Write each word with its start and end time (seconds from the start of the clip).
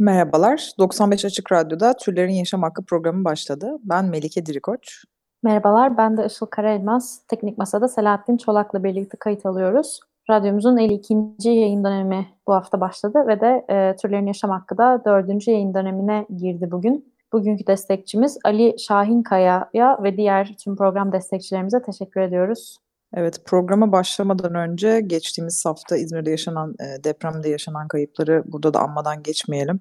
Merhabalar, 0.00 0.70
95 0.78 1.24
Açık 1.24 1.52
Radyo'da 1.52 1.96
Türlerin 1.96 2.32
Yaşam 2.32 2.62
Hakkı 2.62 2.84
programı 2.84 3.24
başladı. 3.24 3.78
Ben 3.84 4.04
Melike 4.04 4.46
Dirikoç. 4.46 5.04
Merhabalar, 5.42 5.96
ben 5.96 6.16
de 6.16 6.26
Işıl 6.26 6.46
Karaelmaz. 6.46 7.22
Teknik 7.28 7.58
Masa'da 7.58 7.88
Selahattin 7.88 8.36
Çolak'la 8.36 8.84
birlikte 8.84 9.18
kayıt 9.18 9.46
alıyoruz. 9.46 10.00
Radyomuzun 10.30 10.76
52. 10.76 11.14
yayın 11.44 11.84
dönemi 11.84 12.26
bu 12.46 12.54
hafta 12.54 12.80
başladı 12.80 13.24
ve 13.26 13.40
de 13.40 13.64
e, 13.70 13.96
Türlerin 13.96 14.26
Yaşam 14.26 14.50
Hakkı 14.50 14.78
da 14.78 15.02
4. 15.04 15.48
yayın 15.48 15.74
dönemine 15.74 16.26
girdi 16.36 16.70
bugün. 16.70 17.12
Bugünkü 17.32 17.66
destekçimiz 17.66 18.38
Ali 18.44 18.78
Şahinkaya'ya 18.78 20.02
ve 20.02 20.16
diğer 20.16 20.56
tüm 20.64 20.76
program 20.76 21.12
destekçilerimize 21.12 21.82
teşekkür 21.82 22.20
ediyoruz. 22.20 22.76
Evet, 23.14 23.42
programa 23.46 23.92
başlamadan 23.92 24.54
önce 24.54 25.00
geçtiğimiz 25.00 25.66
hafta 25.66 25.96
İzmir'de 25.96 26.30
yaşanan 26.30 26.74
e, 26.80 27.04
depremde 27.04 27.48
yaşanan 27.48 27.88
kayıpları 27.88 28.42
burada 28.46 28.74
da 28.74 28.80
anmadan 28.80 29.22
geçmeyelim. 29.22 29.80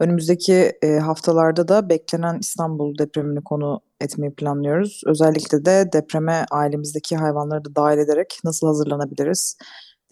Önümüzdeki 0.00 0.72
e, 0.82 0.98
haftalarda 0.98 1.68
da 1.68 1.88
beklenen 1.88 2.38
İstanbul 2.38 2.98
depremini 2.98 3.44
konu 3.44 3.80
etmeyi 4.00 4.34
planlıyoruz. 4.34 5.02
Özellikle 5.06 5.64
de 5.64 5.92
depreme 5.92 6.46
ailemizdeki 6.50 7.16
hayvanları 7.16 7.64
da 7.64 7.74
dahil 7.74 7.98
ederek 7.98 8.38
nasıl 8.44 8.66
hazırlanabiliriz? 8.66 9.58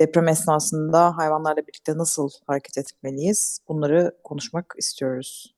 Deprem 0.00 0.28
esnasında 0.28 1.16
hayvanlarla 1.16 1.62
birlikte 1.62 1.98
nasıl 1.98 2.30
hareket 2.46 2.78
etmeliyiz? 2.78 3.58
Bunları 3.68 4.12
konuşmak 4.24 4.74
istiyoruz. 4.78 5.54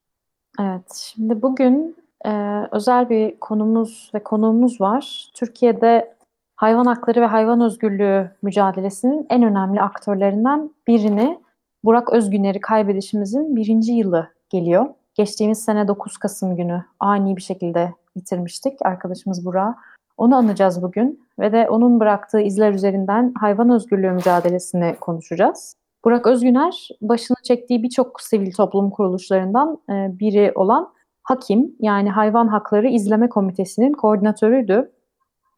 Evet, 0.61 1.13
şimdi 1.15 1.43
bugün 1.43 1.97
e, 2.27 2.31
özel 2.73 3.11
bir 3.11 3.41
konumuz 3.41 4.11
ve 4.15 4.23
konuğumuz 4.23 4.81
var. 4.81 5.31
Türkiye'de 5.35 6.22
hayvan 6.63 6.87
hakları 6.87 7.21
ve 7.21 7.27
hayvan 7.27 7.61
özgürlüğü 7.61 8.31
mücadelesinin 8.43 9.27
en 9.31 9.43
önemli 9.43 9.81
aktörlerinden 9.81 10.71
birini 10.87 11.39
Burak 11.85 12.13
Özgüner'i 12.13 12.61
kaybedişimizin 12.61 13.57
birinci 13.57 13.93
yılı 13.93 14.29
geliyor. 14.51 14.87
Geçtiğimiz 15.15 15.65
sene 15.65 15.89
9 15.89 16.17
Kasım 16.17 16.57
günü 16.57 16.85
ani 17.01 17.37
bir 17.37 17.43
şekilde 17.43 17.95
yitirmiştik 18.17 18.87
arkadaşımız 18.87 19.45
Burak'ı. 19.45 19.79
Onu 20.17 20.37
anacağız 20.37 20.83
bugün 20.83 21.27
ve 21.39 21.53
de 21.53 21.71
onun 21.71 22.01
bıraktığı 22.01 22.41
izler 22.41 22.73
üzerinden 22.73 23.33
hayvan 23.41 23.71
özgürlüğü 23.71 24.11
mücadelesini 24.11 24.97
konuşacağız. 25.01 25.77
Burak 26.05 26.27
Özgüner 26.27 26.89
başını 27.01 27.37
çektiği 27.43 27.83
birçok 27.83 28.21
sivil 28.21 28.53
toplum 28.53 28.91
kuruluşlarından 28.91 29.79
e, 29.91 30.19
biri 30.19 30.53
olan 30.55 30.93
Hakim 31.23 31.77
yani 31.81 32.11
Hayvan 32.11 32.49
Hakları 32.49 32.89
İzleme 32.89 33.29
Komitesi'nin 33.29 33.93
koordinatörüydü 33.93 34.93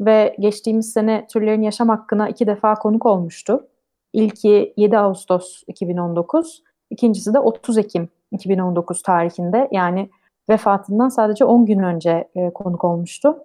ve 0.07 0.37
geçtiğimiz 0.39 0.93
sene 0.93 1.27
türlerin 1.27 1.63
yaşam 1.63 1.89
hakkına 1.89 2.29
iki 2.29 2.47
defa 2.47 2.75
konuk 2.75 3.07
olmuştu. 3.07 3.69
İlki 4.13 4.75
7 4.77 4.99
Ağustos 4.99 5.63
2019, 5.67 6.63
ikincisi 6.91 7.35
de 7.35 7.39
30 7.39 7.79
Ekim 7.79 8.09
2019 8.33 9.03
tarihinde 9.03 9.69
yani 9.73 10.11
vefatından 10.49 11.09
sadece 11.09 11.45
10 11.45 11.67
gün 11.67 11.79
önce 11.79 12.29
e, 12.35 12.51
konuk 12.51 12.85
olmuştu. 12.85 13.39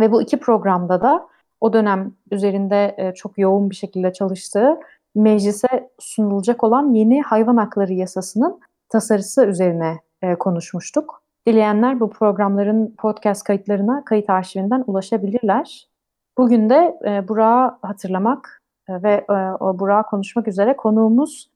Ve 0.00 0.12
bu 0.12 0.22
iki 0.22 0.40
programda 0.40 1.02
da 1.02 1.28
o 1.60 1.72
dönem 1.72 2.14
üzerinde 2.30 2.94
e, 2.98 3.14
çok 3.14 3.38
yoğun 3.38 3.70
bir 3.70 3.74
şekilde 3.74 4.12
çalıştığı 4.12 4.80
meclise 5.14 5.90
sunulacak 5.98 6.64
olan 6.64 6.94
yeni 6.94 7.22
hayvan 7.22 7.56
hakları 7.56 7.92
yasasının 7.92 8.60
tasarısı 8.88 9.46
üzerine 9.46 9.98
e, 10.22 10.34
konuşmuştuk. 10.34 11.22
Dileyenler 11.46 12.00
bu 12.00 12.10
programların 12.10 12.94
podcast 12.98 13.44
kayıtlarına 13.44 14.04
kayıt 14.04 14.30
arşivinden 14.30 14.84
ulaşabilirler. 14.86 15.89
Bugün 16.38 16.70
de 16.70 16.98
e, 17.06 17.28
Burak'ı 17.28 17.86
hatırlamak 17.86 18.62
e, 18.88 19.02
ve 19.02 19.24
e, 19.30 19.32
o 19.60 19.78
Burak'ı 19.78 20.10
konuşmak 20.10 20.48
üzere 20.48 20.76
konuğumuz 20.76 21.50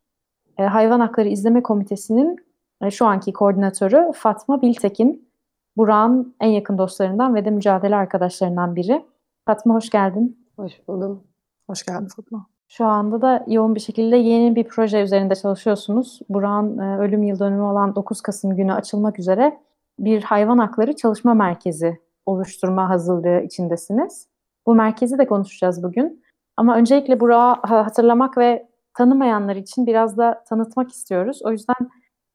e, 0.59 0.63
Hayvan 0.63 1.01
Hakları 1.01 1.29
İzleme 1.29 1.63
Komitesi'nin 1.63 2.37
e, 2.83 2.91
şu 2.91 3.07
anki 3.07 3.33
koordinatörü 3.33 4.13
Fatma 4.15 4.63
Biltekin. 4.63 5.29
Burak'ın 5.77 6.35
en 6.41 6.49
yakın 6.49 6.79
dostlarından 6.79 7.35
ve 7.35 7.45
de 7.45 7.51
mücadele 7.51 7.97
arkadaşlarından 7.97 8.77
biri. 8.77 9.05
Fatma 9.47 9.75
hoş 9.75 9.91
geldin. 9.91 10.47
Hoş 10.57 10.73
buldum. 10.89 11.25
Hoş 11.71 11.83
geldin 11.83 12.09
Fatma. 12.17 12.47
Şu 12.69 12.85
anda 12.85 13.23
da 13.23 13.45
yoğun 13.49 13.75
bir 13.75 13.81
şekilde 13.81 14.17
yeni 14.17 14.57
bir 14.57 14.65
proje 14.65 15.03
üzerinde 15.03 15.35
çalışıyorsunuz. 15.35 16.21
Burak'ın 16.29 16.79
e, 16.79 16.99
ölüm 16.99 17.23
yıl 17.23 17.39
dönümü 17.39 17.63
olan 17.63 17.95
9 17.95 18.21
Kasım 18.21 18.57
günü 18.57 18.73
açılmak 18.73 19.19
üzere 19.19 19.61
bir 19.99 20.23
hayvan 20.23 20.59
hakları 20.59 20.97
çalışma 20.97 21.35
merkezi 21.35 22.01
oluşturma 22.27 22.89
hazırlığı 22.89 23.41
içindesiniz. 23.41 24.34
Bu 24.67 24.75
merkezi 24.75 25.19
de 25.19 25.27
konuşacağız 25.27 25.83
bugün. 25.83 26.25
Ama 26.57 26.77
öncelikle 26.77 27.21
Burak'ı 27.21 27.75
hatırlamak 27.75 28.39
ve 28.39 28.69
tanımayanlar 28.95 29.57
için 29.57 29.87
biraz 29.87 30.19
da 30.19 30.45
tanıtmak 30.49 30.93
istiyoruz. 30.93 31.41
O 31.45 31.51
yüzden 31.51 31.91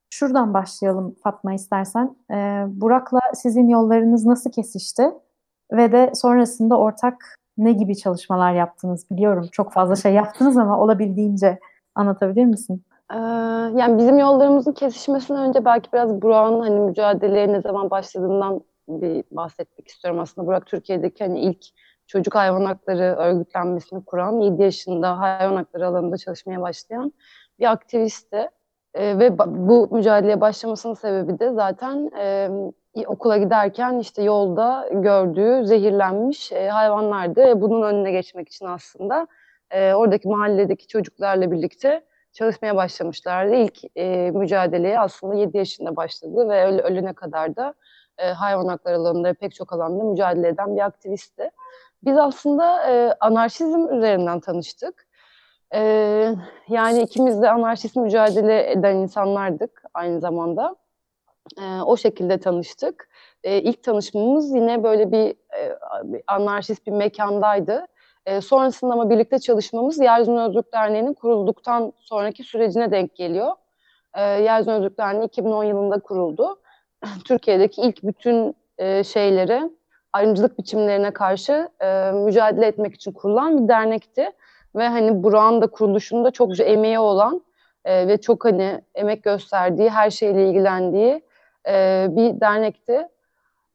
şuradan 0.09 0.53
başlayalım 0.53 1.15
Fatma 1.23 1.53
istersen. 1.53 2.15
Ee, 2.31 2.65
Burak'la 2.67 3.19
sizin 3.33 3.67
yollarınız 3.67 4.25
nasıl 4.25 4.51
kesişti? 4.51 5.11
Ve 5.71 5.91
de 5.91 6.11
sonrasında 6.15 6.77
ortak 6.77 7.35
ne 7.57 7.71
gibi 7.71 7.97
çalışmalar 7.97 8.53
yaptınız 8.53 9.05
biliyorum. 9.11 9.47
Çok 9.51 9.73
fazla 9.73 9.95
şey 9.95 10.13
yaptınız 10.13 10.57
ama 10.57 10.79
olabildiğince 10.79 11.59
anlatabilir 11.95 12.45
misin? 12.45 12.83
Ee, 13.13 13.17
yani 13.75 13.97
bizim 13.97 14.17
yollarımızın 14.17 14.71
kesişmesinden 14.71 15.49
önce 15.49 15.65
belki 15.65 15.91
biraz 15.93 16.21
Burak'ın 16.21 16.59
hani 16.59 16.79
mücadeleye 16.79 17.47
ne 17.47 17.61
zaman 17.61 17.89
başladığından 17.89 18.61
bir 18.87 19.23
bahsetmek 19.31 19.87
istiyorum 19.87 20.19
aslında. 20.19 20.47
Burak 20.47 20.65
Türkiye'deki 20.65 21.23
hani 21.23 21.39
ilk 21.39 21.65
çocuk 22.09 22.35
hayvan 22.35 22.65
hakları 22.65 23.03
örgütlenmesini 23.03 24.05
kuran, 24.05 24.39
7 24.39 24.63
yaşında 24.63 25.19
hayvan 25.19 25.55
hakları 25.55 25.87
alanında 25.87 26.17
çalışmaya 26.17 26.61
başlayan 26.61 27.13
bir 27.59 27.71
aktivistti. 27.71 28.49
Ee, 28.93 29.19
ve 29.19 29.37
bu 29.39 29.87
mücadeleye 29.91 30.41
başlamasının 30.41 30.93
sebebi 30.93 31.39
de 31.39 31.51
zaten 31.53 32.11
e, 32.17 32.49
okula 33.07 33.37
giderken 33.37 33.99
işte 33.99 34.23
yolda 34.23 34.89
gördüğü 34.93 35.65
zehirlenmiş 35.67 36.51
e, 36.51 36.67
hayvanlardı. 36.69 37.61
Bunun 37.61 37.81
önüne 37.81 38.11
geçmek 38.11 38.49
için 38.49 38.65
aslında 38.65 39.27
e, 39.71 39.93
oradaki 39.93 40.27
mahalledeki 40.27 40.87
çocuklarla 40.87 41.51
birlikte 41.51 42.05
çalışmaya 42.33 42.75
başlamışlardı. 42.75 43.55
İlk 43.55 43.97
e, 43.97 44.31
mücadeleye 44.31 44.99
aslında 44.99 45.35
7 45.35 45.57
yaşında 45.57 45.95
başladı 45.95 46.49
ve 46.49 46.65
öl 46.65 46.79
ölüne 46.79 47.13
kadar 47.13 47.55
da 47.55 47.73
e, 48.17 48.27
hayvan 48.27 48.67
hakları 48.67 48.95
alanında 48.95 49.33
pek 49.33 49.55
çok 49.55 49.73
alanda 49.73 50.03
mücadele 50.03 50.47
eden 50.47 50.75
bir 50.75 50.81
aktivistti. 50.81 51.51
Biz 52.03 52.17
aslında 52.17 52.91
e, 52.91 53.13
anarşizm 53.19 53.97
üzerinden 53.97 54.39
tanıştık. 54.39 55.07
E, 55.73 55.79
yani 56.67 57.01
ikimiz 57.01 57.41
de 57.41 57.49
anarşist 57.51 57.95
mücadele 57.95 58.71
eden 58.71 58.95
insanlardık 58.95 59.83
aynı 59.93 60.19
zamanda. 60.19 60.75
E, 61.61 61.81
o 61.81 61.97
şekilde 61.97 62.39
tanıştık. 62.39 63.09
E, 63.43 63.61
ilk 63.61 63.83
tanışmamız 63.83 64.55
yine 64.55 64.83
böyle 64.83 65.11
bir, 65.11 65.29
e, 65.29 65.77
anarşist 66.27 66.87
bir 66.87 66.91
mekandaydı. 66.91 67.85
E, 68.25 68.41
sonrasında 68.41 68.93
ama 68.93 69.09
birlikte 69.09 69.39
çalışmamız 69.39 69.99
Yeryüzünü 69.99 70.41
Özgürlük 70.41 70.73
Derneği'nin 70.73 71.13
kurulduktan 71.13 71.93
sonraki 71.99 72.43
sürecine 72.43 72.91
denk 72.91 73.15
geliyor. 73.15 73.51
E, 74.13 74.21
Yeryüzünü 74.21 74.73
Özgürlük 74.73 74.97
Derneği 74.97 75.27
2010 75.27 75.63
yılında 75.63 75.99
kuruldu. 75.99 76.61
Türkiye'deki 77.25 77.81
ilk 77.81 78.03
bütün 78.03 78.55
e, 78.77 79.03
şeyleri, 79.03 79.69
ayrımcılık 80.13 80.59
biçimlerine 80.59 81.11
karşı 81.11 81.69
e, 81.81 82.11
mücadele 82.11 82.65
etmek 82.65 82.95
için 82.95 83.11
kurulan 83.11 83.63
bir 83.63 83.67
dernekti. 83.67 84.31
Ve 84.75 84.87
hani 84.87 85.23
Burak'ın 85.23 85.61
da 85.61 85.67
kuruluşunda 85.67 86.31
çokça 86.31 86.63
emeği 86.63 86.99
olan 86.99 87.41
e, 87.85 88.07
ve 88.07 88.21
çok 88.21 88.45
hani 88.45 88.81
emek 88.95 89.23
gösterdiği, 89.23 89.89
her 89.89 90.09
şeyle 90.09 90.49
ilgilendiği 90.49 91.21
e, 91.67 92.07
bir 92.09 92.41
dernekti. 92.41 93.07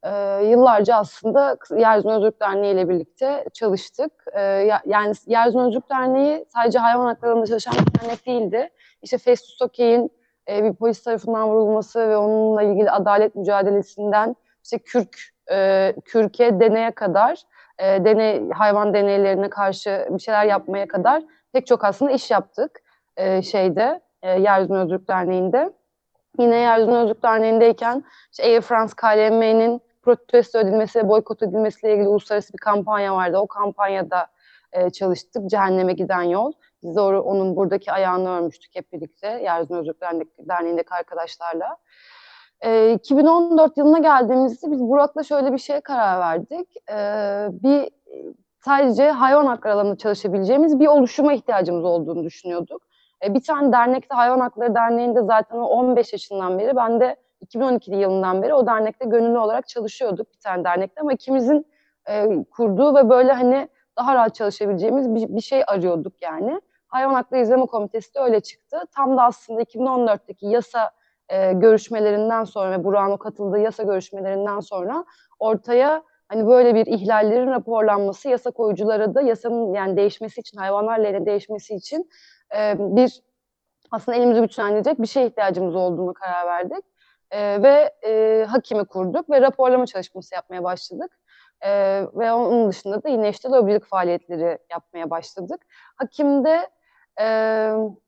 E, 0.03 0.11
yıllarca 0.45 0.97
aslında 0.97 1.57
Yeryüzünü 1.71 2.13
Özgürlük 2.13 2.41
Derneği 2.41 2.75
ile 2.75 2.89
birlikte 2.89 3.45
çalıştık. 3.53 4.13
E, 4.33 4.41
yani 4.87 5.15
Yeryüzünü 5.27 5.63
Özgürlük 5.63 5.91
Derneği 5.91 6.45
sadece 6.55 6.79
hayvan 6.79 7.07
haklarında 7.07 7.47
çalışan 7.47 7.75
bir 7.75 8.01
dernek 8.01 8.27
değildi. 8.27 8.71
İşte 9.03 9.19
Festus 9.19 9.63
Okey'in 9.63 10.11
e, 10.49 10.65
bir 10.65 10.75
polis 10.75 11.03
tarafından 11.03 11.49
vurulması 11.49 12.09
ve 12.09 12.17
onunla 12.17 12.63
ilgili 12.63 12.91
adalet 12.91 13.35
mücadelesinden 13.35 14.37
işte 14.65 14.79
Kürk, 14.79 15.34
e, 15.51 15.95
Kürk'e 16.05 16.61
deneye 16.61 16.91
kadar, 16.91 17.43
e, 17.79 18.05
deney, 18.05 18.51
hayvan 18.51 18.95
deneylerine 18.95 19.51
karşı 19.51 20.07
bir 20.11 20.19
şeyler 20.19 20.45
yapmaya 20.45 20.89
kadar 20.89 21.23
pek 21.53 21.67
çok 21.67 21.85
aslında 21.85 22.11
iş 22.13 22.31
yaptık 22.31 22.83
e, 23.17 23.43
şeyde, 23.43 24.01
e, 24.23 24.31
Yeryüzünü 24.41 24.79
Özgürlük 24.79 25.09
Derneği'nde. 25.09 25.73
yine 26.39 26.57
Yeryüzüne 26.57 26.97
Özgürlük 26.97 27.23
Derneği'ndeyken 27.23 28.05
işte 28.33 28.45
Air 28.45 28.61
France 28.61 28.93
KLM'nin 28.97 29.81
protesto 30.03 30.59
edilmesi 30.59 30.99
ve 30.99 31.09
boykot 31.09 31.43
edilmesiyle 31.43 31.95
ilgili 31.95 32.09
uluslararası 32.09 32.53
bir 32.53 32.59
kampanya 32.59 33.15
vardı. 33.15 33.39
O 33.39 33.47
kampanyada 33.47 34.27
e, 34.73 34.91
çalıştık. 34.91 35.51
Cehenneme 35.51 35.93
giden 35.93 36.23
yol. 36.23 36.53
Biz 36.83 36.99
onun 36.99 37.57
buradaki 37.57 37.93
ayağını 37.93 38.31
örmüştük 38.31 38.77
hep 38.77 38.93
birlikte. 38.93 39.27
Yeryüzüne 39.27 39.79
Özgürlük 39.79 40.01
Derneği'ndeki 40.49 40.95
arkadaşlarla. 40.95 41.77
E, 42.65 42.93
2014 42.93 43.77
yılına 43.77 43.99
geldiğimizde 43.99 44.71
biz 44.71 44.81
Burak'la 44.81 45.23
şöyle 45.23 45.53
bir 45.53 45.59
şeye 45.59 45.81
karar 45.81 46.21
verdik. 46.21 46.69
E, 46.91 46.97
bir 47.51 47.89
sadece 48.61 49.11
hayvan 49.11 49.47
hakları 49.47 49.75
alanında 49.75 49.97
çalışabileceğimiz 49.97 50.81
bir 50.81 50.87
oluşuma 50.87 51.33
ihtiyacımız 51.33 51.85
olduğunu 51.85 52.25
düşünüyorduk. 52.25 52.83
E, 53.25 53.35
bir 53.35 53.43
tane 53.43 53.73
dernekte 53.73 54.15
Hayvan 54.15 54.41
Hakları 54.41 54.75
Derneği'nde 54.75 55.23
zaten 55.23 55.57
o 55.57 55.65
15 55.65 56.13
yaşından 56.13 56.59
beri 56.59 56.77
ben 56.77 57.01
de 57.01 57.17
2012 57.41 57.95
yılından 57.95 58.43
beri 58.43 58.55
o 58.55 58.67
dernekte 58.67 59.05
gönüllü 59.05 59.39
olarak 59.39 59.69
çalışıyorduk 59.69 60.33
bir 60.33 60.39
tane 60.39 60.65
dernekte 60.65 61.01
ama 61.01 61.13
ikimizin 61.13 61.67
e, 62.09 62.45
kurduğu 62.51 62.95
ve 62.95 63.09
böyle 63.09 63.33
hani 63.33 63.69
daha 63.99 64.15
rahat 64.15 64.35
çalışabileceğimiz 64.35 65.15
bir, 65.15 65.37
bir 65.37 65.41
şey 65.41 65.63
arıyorduk 65.67 66.23
yani. 66.23 66.61
Hayvan 66.87 67.15
Hakları 67.15 67.43
İzleme 67.43 67.67
Komitesi 67.67 68.15
de 68.15 68.19
öyle 68.21 68.41
çıktı. 68.41 68.77
Tam 68.95 69.17
da 69.17 69.23
aslında 69.23 69.63
2014'teki 69.63 70.47
yasa 70.47 70.91
e, 71.29 71.53
görüşmelerinden 71.53 72.45
sonra 72.45 72.71
ve 72.71 72.85
Burak'ın 72.85 73.13
o 73.13 73.19
katıldığı 73.19 73.59
yasa 73.59 73.83
görüşmelerinden 73.83 74.61
sonra 74.61 75.05
ortaya 75.39 76.03
hani 76.29 76.47
böyle 76.47 76.75
bir 76.75 76.87
ihlallerin 76.87 77.51
raporlanması 77.51 78.29
yasa 78.29 78.51
koyuculara 78.51 79.15
da 79.15 79.21
yasanın 79.21 79.73
yani 79.73 79.97
değişmesi 79.97 80.41
için 80.41 80.59
hayvanlarla 80.59 81.09
ilgili 81.09 81.27
değişmesi 81.27 81.75
için 81.75 82.11
e, 82.57 82.75
bir 82.79 83.23
aslında 83.91 84.19
elimizi 84.19 84.41
güçlendirecek 84.41 85.03
bir 85.03 85.07
şeye 85.07 85.27
ihtiyacımız 85.27 85.75
olduğunu 85.77 86.15
karar 86.15 86.47
verdik. 86.47 86.85
E, 87.31 87.63
ve 87.63 87.95
e, 88.07 88.45
hakimi 88.49 88.85
kurduk 88.85 89.31
ve 89.31 89.41
raporlama 89.41 89.87
çalışması 89.87 90.35
yapmaya 90.35 90.65
başladık. 90.65 91.19
E, 91.61 91.71
ve 92.15 92.33
onun 92.33 92.69
dışında 92.69 93.03
da 93.03 93.09
yine 93.09 93.29
işte 93.29 93.49
lobilik 93.49 93.85
faaliyetleri 93.85 94.59
yapmaya 94.71 95.11
başladık. 95.11 95.61
Hakimde 95.97 96.69
e, 97.21 97.27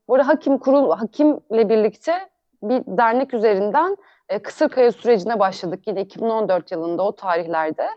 bu 0.07 0.17
hakim 0.17 0.57
kurul 0.57 0.91
hakimle 0.91 1.69
birlikte 1.69 2.29
bir 2.63 2.83
dernek 2.87 3.33
üzerinden 3.33 3.97
e, 4.29 4.39
Kısırkaya 4.39 4.91
sürecine 4.91 5.39
başladık 5.39 5.79
yine 5.87 6.01
2014 6.01 6.71
yılında 6.71 7.03
o 7.03 7.15
tarihlerde. 7.15 7.87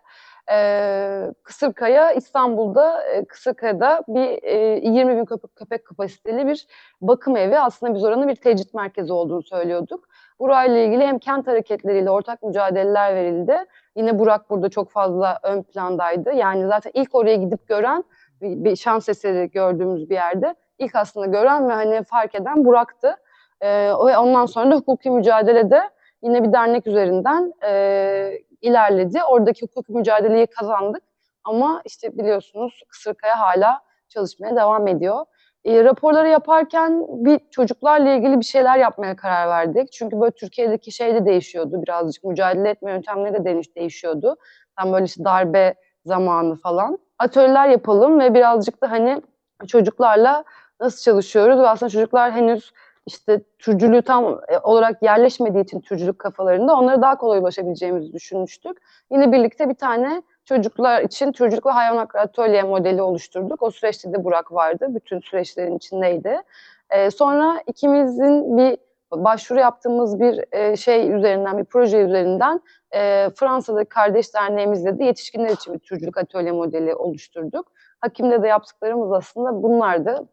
E, 0.53 1.33
Kısırkaya 1.43 2.13
İstanbul'da 2.13 3.07
e, 3.07 3.25
Kısırkaya'da 3.25 4.03
bir 4.09 4.43
e, 4.43 4.81
20 4.89 5.17
bin 5.17 5.25
köpek, 5.25 5.57
köpek 5.57 5.85
kapasiteli 5.85 6.47
bir 6.47 6.67
bakım 7.01 7.37
evi 7.37 7.59
aslında 7.59 7.95
biz 7.95 8.05
oranın 8.05 8.29
bir 8.29 8.37
tecrit 8.37 8.75
merkezi 8.75 9.13
olduğunu 9.13 9.43
söylüyorduk. 9.43 10.09
Burayla 10.41 10.79
ilgili 10.79 11.07
hem 11.07 11.19
kent 11.19 11.47
hareketleriyle 11.47 12.11
ortak 12.11 12.43
mücadeleler 12.43 13.15
verildi. 13.15 13.59
Yine 13.97 14.19
Burak 14.19 14.51
burada 14.51 14.69
çok 14.69 14.91
fazla 14.91 15.39
ön 15.43 15.63
plandaydı. 15.63 16.33
Yani 16.33 16.67
zaten 16.67 16.91
ilk 16.95 17.15
oraya 17.15 17.37
gidip 17.37 17.69
gören 17.69 18.05
bir, 18.43 18.65
bir 18.65 18.77
şans 18.77 19.09
eseri 19.09 19.51
gördüğümüz 19.51 20.11
bir 20.11 20.15
yerde 20.15 20.55
ilk 20.79 20.95
aslında 20.97 21.27
gören 21.27 21.69
ve 21.69 21.73
hani 21.73 22.05
fark 22.05 22.35
eden 22.35 22.65
Burak'tı. 22.65 23.17
Ee, 23.61 23.93
ondan 23.93 24.47
sonra 24.47 24.71
da 24.71 24.77
hukuki 24.77 25.11
mücadelede 25.11 25.91
yine 26.23 26.45
bir 26.45 26.53
dernek 26.53 26.87
üzerinden 26.87 27.53
e, 27.65 28.39
ilerledi. 28.61 29.19
Oradaki 29.25 29.63
hukuki 29.63 29.93
mücadeleyi 29.93 30.47
kazandık. 30.47 31.03
Ama 31.45 31.83
işte 31.85 32.19
biliyorsunuz 32.19 32.83
Kısırkaya 32.89 33.41
hala 33.41 33.81
çalışmaya 34.09 34.57
devam 34.57 34.89
ediyor. 34.89 35.25
E, 35.65 35.85
raporları 35.85 36.29
yaparken 36.29 37.07
bir 37.09 37.41
çocuklarla 37.51 38.11
ilgili 38.11 38.41
bir 38.41 38.45
şeyler 38.45 38.79
yapmaya 38.79 39.17
karar 39.17 39.49
verdik. 39.49 39.93
Çünkü 39.93 40.21
böyle 40.21 40.31
Türkiye'deki 40.31 40.93
şey 40.93 41.15
de 41.15 41.27
değişiyordu 41.27 41.83
birazcık. 41.83 42.25
Mücadele 42.25 42.69
etme 42.69 42.91
yöntemleri 42.91 43.35
de 43.35 43.45
değiş, 43.45 43.77
değişiyordu. 43.77 44.37
Tam 44.79 44.93
böyle 44.93 45.05
işte 45.05 45.25
darbe 45.25 45.75
zamanı 46.05 46.57
falan. 46.57 46.99
Atölyeler 47.19 47.69
yapalım 47.69 48.21
ve 48.21 48.35
birazcık 48.35 48.83
da 48.83 48.91
hani 48.91 49.23
çocuklarla 49.67 50.45
nasıl 50.81 51.03
çalışıyoruz 51.03 51.59
ve 51.59 51.69
aslında 51.69 51.91
çocuklar 51.91 52.33
henüz 52.33 52.73
işte 53.07 53.41
türcülüğü 53.59 54.03
tam 54.03 54.41
olarak 54.63 55.03
yerleşmediği 55.03 55.65
için 55.65 55.81
türcülük 55.81 56.19
kafalarında 56.19 56.77
onlara 56.77 57.03
daha 57.03 57.17
kolay 57.17 57.39
ulaşabileceğimizi 57.39 58.13
düşünmüştük. 58.13 58.79
Yine 59.11 59.33
birlikte 59.33 59.69
bir 59.69 59.75
tane 59.75 60.23
çocuklar 60.45 61.03
için 61.03 61.33
türcülük 61.33 61.67
ve 61.67 61.71
hayvan 61.71 61.97
hakları 61.97 62.23
atölye 62.23 62.63
modeli 62.63 63.03
oluşturduk. 63.03 63.63
O 63.63 63.71
süreçte 63.71 64.13
de 64.13 64.25
Burak 64.25 64.53
vardı. 64.53 64.87
Bütün 64.89 65.21
süreçlerin 65.21 65.77
içindeydi. 65.77 66.43
Ee, 66.91 67.11
sonra 67.11 67.63
ikimizin 67.67 68.57
bir 68.57 68.79
başvuru 69.13 69.61
yaptığımız 69.61 70.21
bir 70.21 70.45
e, 70.53 70.77
şey 70.77 71.13
üzerinden, 71.13 71.59
bir 71.59 71.65
proje 71.65 71.99
üzerinden 71.99 72.61
e, 72.95 73.31
Fransa'daki 73.35 73.89
kardeş 73.89 74.35
derneğimizle 74.35 74.99
de 74.99 75.05
yetişkinler 75.05 75.51
için 75.51 75.75
bir 75.75 75.79
türcülük 75.79 76.19
atölye 76.19 76.53
modeli 76.53 76.95
oluşturduk. 76.95 77.73
Hakimle 78.01 78.43
de 78.43 78.49
yaptıklarımız 78.49 79.13
aslında 79.13 79.63
bunlardı. 79.63 80.29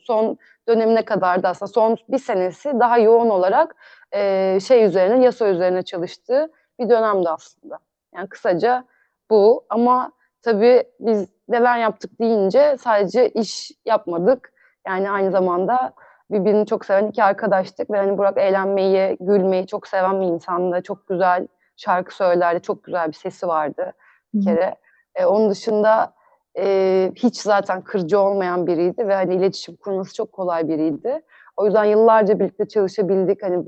Son 0.00 0.38
dönemine 0.68 1.04
kadar 1.04 1.42
da 1.42 1.48
aslında 1.48 1.72
son 1.72 1.96
bir 2.08 2.18
senesi 2.18 2.80
daha 2.80 2.98
yoğun 2.98 3.30
olarak 3.30 3.76
e, 4.14 4.58
şey 4.60 4.84
üzerine, 4.84 5.24
yasa 5.24 5.48
üzerine 5.48 5.82
çalıştığı 5.82 6.52
bir 6.78 6.88
dönemdi 6.88 7.28
aslında. 7.28 7.78
Yani 8.14 8.28
kısaca 8.28 8.84
bu 9.30 9.64
ama 9.68 10.12
tabii 10.42 10.84
biz 11.00 11.28
neler 11.48 11.78
yaptık 11.78 12.20
deyince 12.20 12.76
sadece 12.80 13.28
iş 13.28 13.72
yapmadık. 13.84 14.52
Yani 14.86 15.10
aynı 15.10 15.30
zamanda 15.30 15.92
birbirini 16.30 16.66
çok 16.66 16.84
seven 16.84 17.06
iki 17.06 17.24
arkadaştık 17.24 17.90
ve 17.90 17.96
hani 17.96 18.18
Burak 18.18 18.38
eğlenmeyi, 18.38 19.16
gülmeyi 19.20 19.66
çok 19.66 19.86
seven 19.86 20.20
bir 20.20 20.26
insandı. 20.26 20.82
Çok 20.82 21.08
güzel 21.08 21.48
şarkı 21.76 22.16
söylerdi, 22.16 22.62
çok 22.62 22.84
güzel 22.84 23.08
bir 23.08 23.12
sesi 23.12 23.48
vardı 23.48 23.92
bir 24.34 24.44
kere. 24.44 24.74
E, 25.14 25.26
onun 25.26 25.50
dışında 25.50 26.14
e, 26.58 27.12
hiç 27.14 27.40
zaten 27.40 27.82
kırıcı 27.82 28.20
olmayan 28.20 28.66
biriydi 28.66 29.08
ve 29.08 29.14
hani 29.14 29.34
iletişim 29.34 29.76
kurması 29.76 30.14
çok 30.14 30.32
kolay 30.32 30.68
biriydi. 30.68 31.22
O 31.56 31.64
yüzden 31.64 31.84
yıllarca 31.84 32.40
birlikte 32.40 32.68
çalışabildik. 32.68 33.42
Hani 33.42 33.64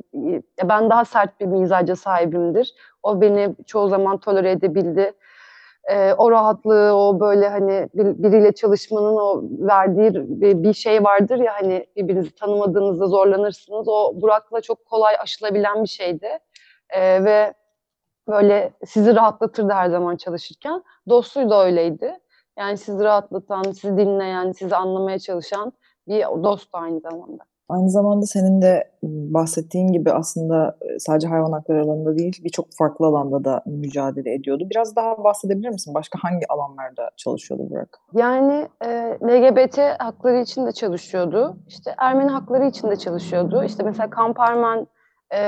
ben 0.65 0.91
daha 0.91 1.05
sert 1.05 1.41
bir 1.41 1.47
mizaca 1.47 1.97
sahibimdir. 1.97 2.75
O 3.03 3.21
beni 3.21 3.55
çoğu 3.67 3.89
zaman 3.89 4.19
tolere 4.19 4.51
edebildi. 4.51 5.13
Ee, 5.91 6.15
o 6.19 6.31
rahatlığı, 6.31 6.97
o 6.97 7.21
böyle 7.21 7.49
hani 7.49 7.89
bir, 7.95 8.23
biriyle 8.23 8.53
çalışmanın 8.53 9.17
o 9.17 9.43
verdiği 9.67 10.15
bir, 10.15 10.63
bir 10.63 10.73
şey 10.73 11.05
vardır 11.05 11.39
ya 11.39 11.55
hani 11.61 11.87
birbirinizi 11.97 12.35
tanımadığınızda 12.35 13.07
zorlanırsınız. 13.07 13.89
O 13.89 14.13
Burak'la 14.23 14.61
çok 14.61 14.87
kolay 14.87 15.15
aşılabilen 15.21 15.83
bir 15.83 15.89
şeydi. 15.89 16.29
Ee, 16.91 17.25
ve 17.25 17.55
böyle 18.29 18.73
sizi 18.87 19.17
rahatlatırdı 19.17 19.73
her 19.73 19.89
zaman 19.89 20.17
çalışırken. 20.17 20.83
Dostluğu 21.09 21.51
da 21.51 21.65
öyleydi. 21.65 22.19
Yani 22.59 22.77
sizi 22.77 23.05
rahatlatan, 23.05 23.63
sizi 23.63 23.97
dinleyen, 23.97 24.53
sizi 24.53 24.77
anlamaya 24.77 25.19
çalışan 25.19 25.73
bir 26.09 26.21
dost 26.21 26.69
aynı 26.73 27.01
zamanda. 27.01 27.45
Aynı 27.69 27.91
zamanda 27.91 28.27
senin 28.27 28.63
de 28.63 28.91
bahsettiğin 29.03 29.93
gibi 29.93 30.13
aslında 30.13 30.77
sadece 30.99 31.29
hayvan 31.29 31.53
hakları 31.53 31.83
alanında 31.83 32.19
değil 32.19 32.41
birçok 32.45 32.67
farklı 32.79 33.07
alanda 33.07 33.45
da 33.45 33.63
mücadele 33.67 34.35
ediyordu. 34.35 34.65
Biraz 34.71 34.97
daha 34.97 35.25
bahsedebilir 35.25 35.69
misin? 35.69 35.95
Başka 35.95 36.19
hangi 36.23 36.47
alanlarda 36.49 37.11
çalışıyordu 37.17 37.71
Burak? 37.71 37.99
Yani 38.15 38.69
e, 38.85 38.89
LGBT 39.23 39.79
hakları 39.99 40.39
için 40.39 40.67
de 40.67 40.73
çalışıyordu. 40.73 41.57
İşte 41.67 41.95
Ermeni 41.99 42.31
hakları 42.31 42.67
için 42.67 42.91
de 42.91 42.97
çalışıyordu. 42.97 43.65
İşte 43.65 43.83
mesela 43.83 44.11
Kamparmen 44.11 44.87
e, 45.35 45.41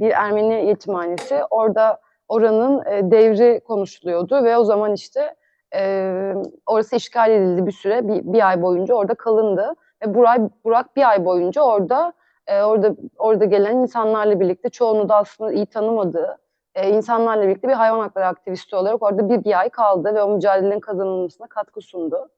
bir 0.00 0.10
Ermeni 0.10 0.66
yetimhanesi. 0.66 1.40
Orada 1.50 2.00
oranın 2.28 2.84
e, 2.86 3.10
devri 3.10 3.60
konuşuluyordu 3.60 4.44
ve 4.44 4.56
o 4.56 4.64
zaman 4.64 4.94
işte 4.94 5.34
e, 5.76 6.34
orası 6.66 6.96
işgal 6.96 7.30
edildi 7.30 7.66
bir 7.66 7.72
süre. 7.72 8.08
Bir, 8.08 8.32
bir 8.32 8.48
ay 8.48 8.62
boyunca 8.62 8.94
orada 8.94 9.14
kalındı. 9.14 9.74
Ve 10.02 10.14
Burak, 10.14 10.64
Burak 10.64 10.96
bir 10.96 11.10
ay 11.10 11.24
boyunca 11.24 11.62
orada 11.62 12.12
e, 12.46 12.62
orada 12.62 12.96
orada 13.18 13.44
gelen 13.44 13.76
insanlarla 13.76 14.40
birlikte 14.40 14.68
çoğunu 14.68 15.08
da 15.08 15.16
aslında 15.16 15.52
iyi 15.52 15.66
tanımadığı 15.66 16.38
e, 16.74 16.90
insanlarla 16.90 17.42
birlikte 17.42 17.68
bir 17.68 17.72
hayvan 17.72 18.00
hakları 18.00 18.26
aktivisti 18.26 18.76
olarak 18.76 19.02
orada 19.02 19.28
bir, 19.28 19.44
bir 19.44 19.60
ay 19.60 19.70
kaldı 19.70 20.14
ve 20.14 20.22
o 20.22 20.28
mücadelenin 20.28 20.80
kazanılmasına 20.80 21.46
katkı 21.46 21.80
sundu. 21.80 22.28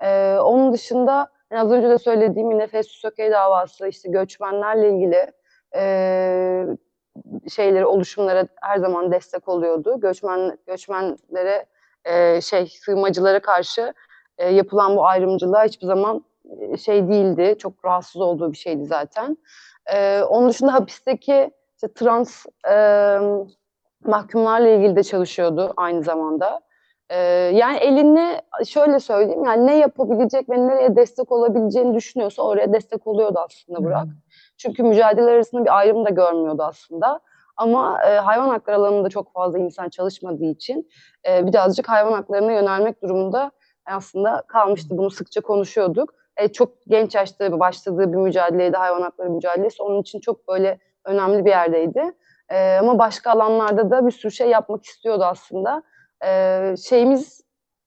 E, 0.00 0.38
onun 0.38 0.72
dışında 0.72 1.28
yani 1.50 1.62
az 1.62 1.72
önce 1.72 1.88
de 1.88 1.98
söylediğim 1.98 2.50
yine 2.50 2.66
Festus 2.66 3.00
Sökey 3.00 3.30
davası 3.30 3.88
işte 3.88 4.08
göçmenlerle 4.08 4.90
ilgili 4.90 5.32
e, 5.76 6.66
şeyleri 7.50 7.86
oluşumlara 7.86 8.46
her 8.60 8.78
zaman 8.78 9.12
destek 9.12 9.48
oluyordu. 9.48 10.00
Göçmen 10.00 10.58
göçmenlere 10.66 11.66
e, 12.06 12.40
şey 12.40 12.66
sığınmacılara 12.66 13.40
karşı 13.40 13.94
e, 14.38 14.48
yapılan 14.48 14.96
bu 14.96 15.06
ayrımcılığa 15.06 15.64
hiçbir 15.64 15.86
zaman 15.86 16.24
şey 16.84 17.08
değildi. 17.08 17.56
Çok 17.58 17.84
rahatsız 17.84 18.22
olduğu 18.22 18.52
bir 18.52 18.56
şeydi 18.56 18.84
zaten. 18.84 19.36
E, 19.94 20.22
onun 20.22 20.48
dışında 20.48 20.72
hapisteki 20.72 21.50
işte 21.74 21.92
trans 21.94 22.46
e, 22.70 22.76
mahkumlarla 24.04 24.68
ilgili 24.68 24.96
de 24.96 25.02
çalışıyordu 25.02 25.72
aynı 25.76 26.02
zamanda. 26.02 26.60
E, 27.10 27.16
yani 27.54 27.76
elini 27.78 28.40
şöyle 28.66 29.00
söyleyeyim 29.00 29.44
yani 29.44 29.66
ne 29.66 29.76
yapabilecek 29.78 30.50
ve 30.50 30.66
nereye 30.66 30.96
destek 30.96 31.32
olabileceğini 31.32 31.94
düşünüyorsa 31.94 32.42
oraya 32.42 32.72
destek 32.72 33.06
oluyordu 33.06 33.38
aslında 33.46 33.84
Burak. 33.84 34.06
Çünkü 34.58 34.82
mücadele 34.82 35.30
arasında 35.30 35.64
bir 35.64 35.78
ayrım 35.78 36.04
da 36.04 36.10
görmüyordu 36.10 36.62
aslında. 36.62 37.20
Ama 37.56 38.02
e, 38.02 38.16
hayvan 38.16 38.48
hakları 38.48 38.76
alanında 38.76 39.08
çok 39.08 39.32
fazla 39.32 39.58
insan 39.58 39.88
çalışmadığı 39.88 40.44
için 40.44 40.88
e, 41.28 41.46
birazcık 41.46 41.88
hayvan 41.88 42.12
haklarına 42.12 42.52
yönelmek 42.52 43.02
durumunda 43.02 43.50
aslında 43.86 44.42
kalmıştı. 44.48 44.98
Bunu 44.98 45.10
sıkça 45.10 45.40
konuşuyorduk. 45.40 46.14
E, 46.36 46.48
çok 46.48 46.72
genç 46.88 47.14
yaşta 47.14 47.60
başladığı 47.60 48.12
bir 48.12 48.16
mücadeleydi 48.16 48.76
hayvan 48.76 49.02
hakları 49.02 49.30
mücadelesi. 49.30 49.82
Onun 49.82 50.00
için 50.00 50.20
çok 50.20 50.48
böyle 50.48 50.78
önemli 51.04 51.44
bir 51.44 51.50
yerdeydi. 51.50 52.12
E, 52.48 52.76
ama 52.76 52.98
başka 52.98 53.30
alanlarda 53.30 53.90
da 53.90 54.06
bir 54.06 54.10
sürü 54.10 54.32
şey 54.32 54.48
yapmak 54.50 54.84
istiyordu 54.84 55.24
aslında. 55.24 55.82
E, 56.24 56.74
şeyimiz 56.76 57.40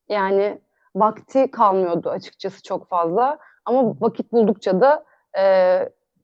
yani 0.09 0.61
vakti 0.95 1.51
kalmıyordu 1.51 2.09
açıkçası 2.09 2.63
çok 2.63 2.89
fazla. 2.89 3.37
Ama 3.65 3.95
vakit 4.01 4.31
buldukça 4.31 4.81
da 4.81 5.05
e, 5.37 5.43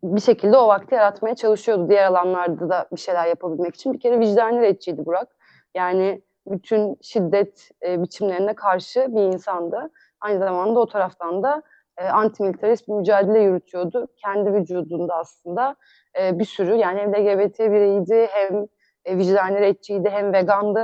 bir 0.03 0.21
şekilde 0.21 0.57
o 0.57 0.67
vakti 0.67 0.95
yaratmaya 0.95 1.35
çalışıyordu. 1.35 1.89
Diğer 1.89 2.07
alanlarda 2.07 2.69
da 2.69 2.87
bir 2.91 2.99
şeyler 2.99 3.27
yapabilmek 3.27 3.75
için. 3.75 3.93
Bir 3.93 3.99
kere 3.99 4.19
vicdanlı 4.19 4.61
retçiydi 4.61 5.05
Burak. 5.05 5.35
Yani 5.75 6.21
bütün 6.47 6.97
şiddet 7.01 7.69
e, 7.85 8.01
biçimlerine 8.01 8.55
karşı 8.55 9.07
bir 9.09 9.21
insandı. 9.21 9.89
Aynı 10.21 10.39
zamanda 10.39 10.79
o 10.79 10.87
taraftan 10.87 11.43
da 11.43 11.61
e, 11.97 12.07
antimilitarist 12.07 12.87
bir 12.87 12.93
mücadele 12.93 13.39
yürütüyordu. 13.39 14.07
Kendi 14.17 14.53
vücudunda 14.53 15.15
aslında 15.15 15.75
e, 16.21 16.39
bir 16.39 16.45
sürü 16.45 16.75
yani 16.75 16.99
hem 16.99 17.13
LGBT 17.13 17.59
bireydi 17.59 18.27
hem 18.31 18.67
e, 19.05 19.17
vicdanlı 19.17 19.59
retçiydi 19.59 20.09
hem 20.09 20.33
vegandı. 20.33 20.83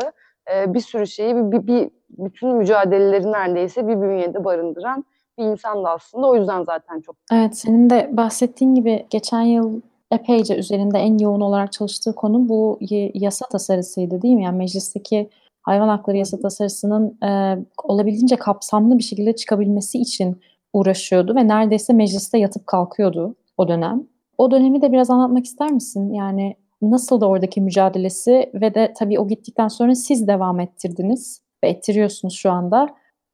E, 0.53 0.73
bir 0.73 0.79
sürü 0.79 1.07
şeyi 1.07 1.35
bir, 1.35 1.51
bir, 1.51 1.67
bir 1.67 1.89
bütün 2.09 2.49
mücadeleleri 2.49 3.31
neredeyse 3.31 3.87
bir 3.87 4.01
bünyede 4.01 4.43
barındıran 4.43 5.05
bir 5.41 5.51
insandı 5.51 5.87
aslında. 5.87 6.27
O 6.27 6.35
yüzden 6.35 6.63
zaten 6.63 6.99
çok. 6.99 7.15
Evet, 7.31 7.57
senin 7.57 7.89
de 7.89 8.09
bahsettiğin 8.11 8.75
gibi 8.75 9.05
geçen 9.09 9.41
yıl 9.41 9.81
epeyce 10.11 10.55
üzerinde 10.55 10.99
en 10.99 11.17
yoğun 11.17 11.41
olarak 11.41 11.71
çalıştığı 11.71 12.15
konu 12.15 12.49
bu 12.49 12.77
yasa 13.13 13.45
tasarısıydı 13.47 14.21
değil 14.21 14.35
mi? 14.35 14.43
Yani 14.43 14.57
meclisteki 14.57 15.29
hayvan 15.61 15.87
hakları 15.87 16.17
yasa 16.17 16.39
tasarısının 16.39 17.17
e, 17.23 17.57
olabildiğince 17.83 18.35
kapsamlı 18.35 18.97
bir 18.97 19.03
şekilde 19.03 19.35
çıkabilmesi 19.35 19.97
için 19.97 20.41
uğraşıyordu 20.73 21.35
ve 21.35 21.47
neredeyse 21.47 21.93
mecliste 21.93 22.37
yatıp 22.37 22.67
kalkıyordu 22.67 23.35
o 23.57 23.67
dönem. 23.67 24.03
O 24.37 24.51
dönemi 24.51 24.81
de 24.81 24.91
biraz 24.91 25.09
anlatmak 25.09 25.45
ister 25.45 25.71
misin? 25.71 26.13
Yani 26.13 26.55
nasıl 26.81 27.21
da 27.21 27.27
oradaki 27.27 27.61
mücadelesi 27.61 28.51
ve 28.53 28.73
de 28.73 28.93
tabii 28.97 29.19
o 29.19 29.27
gittikten 29.27 29.67
sonra 29.67 29.95
siz 29.95 30.27
devam 30.27 30.59
ettirdiniz 30.59 31.41
ve 31.63 31.69
ettiriyorsunuz 31.69 32.33
şu 32.33 32.51
anda. 32.51 32.87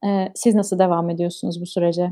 Ee, 0.08 0.32
siz 0.36 0.56
nasıl 0.56 0.80
devam 0.80 1.10
ediyorsunuz 1.10 1.62
bu 1.62 1.66
sürece? 1.66 2.12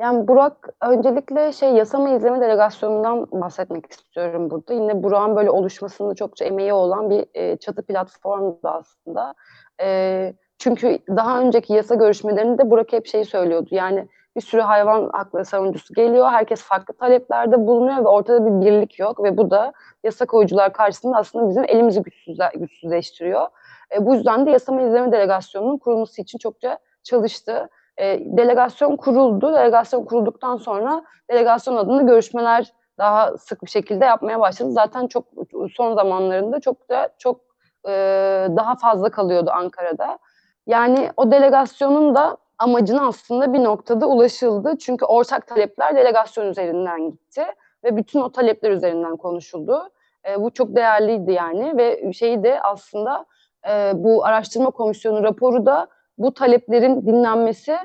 Yani 0.00 0.28
Burak 0.28 0.68
öncelikle 0.82 1.52
şey 1.52 1.72
yasama 1.72 2.10
izleme 2.10 2.40
delegasyonundan 2.40 3.26
bahsetmek 3.32 3.90
istiyorum 3.90 4.50
burada. 4.50 4.74
Yine 4.74 5.02
Burak'ın 5.02 5.36
böyle 5.36 5.50
oluşmasında 5.50 6.14
çokça 6.14 6.44
emeği 6.44 6.72
olan 6.72 7.10
bir 7.10 7.24
e, 7.34 7.56
çatı 7.56 7.82
platformdu 7.82 8.58
aslında. 8.62 9.34
E, 9.82 10.32
çünkü 10.58 10.98
daha 11.08 11.40
önceki 11.40 11.72
yasa 11.72 11.94
görüşmelerinde 11.94 12.70
Burak 12.70 12.92
hep 12.92 13.06
şeyi 13.06 13.24
söylüyordu. 13.24 13.68
Yani 13.70 14.08
bir 14.36 14.40
sürü 14.40 14.60
hayvan 14.60 15.10
hakları 15.12 15.44
savunucusu 15.44 15.94
geliyor. 15.94 16.30
Herkes 16.30 16.62
farklı 16.62 16.94
taleplerde 16.94 17.66
bulunuyor 17.66 17.98
ve 17.98 18.08
ortada 18.08 18.46
bir 18.46 18.66
birlik 18.66 18.98
yok 18.98 19.22
ve 19.22 19.36
bu 19.36 19.50
da 19.50 19.72
yasa 20.04 20.26
koyucular 20.26 20.72
karşısında 20.72 21.16
aslında 21.16 21.48
bizim 21.48 21.64
elimizi 21.64 22.02
güçsüzle, 22.02 22.50
güçsüzleştiriyor. 22.54 23.48
E, 23.96 24.06
bu 24.06 24.14
yüzden 24.14 24.46
de 24.46 24.50
yasama 24.50 24.82
izleme 24.82 25.12
delegasyonunun 25.12 25.78
kurulması 25.78 26.22
için 26.22 26.38
çokça 26.38 26.78
çalıştı. 27.10 27.68
E, 27.96 28.18
delegasyon 28.24 28.96
kuruldu. 28.96 29.52
Delegasyon 29.54 30.04
kurulduktan 30.04 30.56
sonra 30.56 31.02
delegasyon 31.30 31.76
adına 31.76 32.02
görüşmeler 32.02 32.72
daha 32.98 33.38
sık 33.38 33.62
bir 33.62 33.70
şekilde 33.70 34.04
yapmaya 34.04 34.40
başladı. 34.40 34.70
Zaten 34.72 35.06
çok 35.06 35.24
son 35.76 35.94
zamanlarında 35.94 36.60
çok 36.60 36.88
da 36.88 37.08
çok 37.18 37.40
e, 37.86 37.90
daha 38.56 38.74
fazla 38.74 39.10
kalıyordu 39.10 39.50
Ankara'da. 39.54 40.18
Yani 40.66 41.10
o 41.16 41.30
delegasyonun 41.30 42.14
da 42.14 42.36
amacına 42.58 43.08
aslında 43.08 43.52
bir 43.52 43.64
noktada 43.64 44.06
ulaşıldı. 44.06 44.78
Çünkü 44.78 45.04
ortak 45.04 45.46
talepler 45.46 45.96
delegasyon 45.96 46.46
üzerinden 46.46 47.10
gitti 47.10 47.44
ve 47.84 47.96
bütün 47.96 48.20
o 48.20 48.32
talepler 48.32 48.70
üzerinden 48.70 49.16
konuşuldu. 49.16 49.90
E, 50.28 50.42
bu 50.42 50.50
çok 50.50 50.76
değerliydi 50.76 51.32
yani 51.32 51.76
ve 51.76 52.12
şeyi 52.12 52.42
de 52.42 52.60
aslında 52.62 53.26
e, 53.68 53.92
bu 53.94 54.24
araştırma 54.24 54.70
komisyonu 54.70 55.22
raporu 55.22 55.66
da 55.66 55.88
bu 56.20 56.34
taleplerin 56.34 57.06
dinlenmesi 57.06 57.78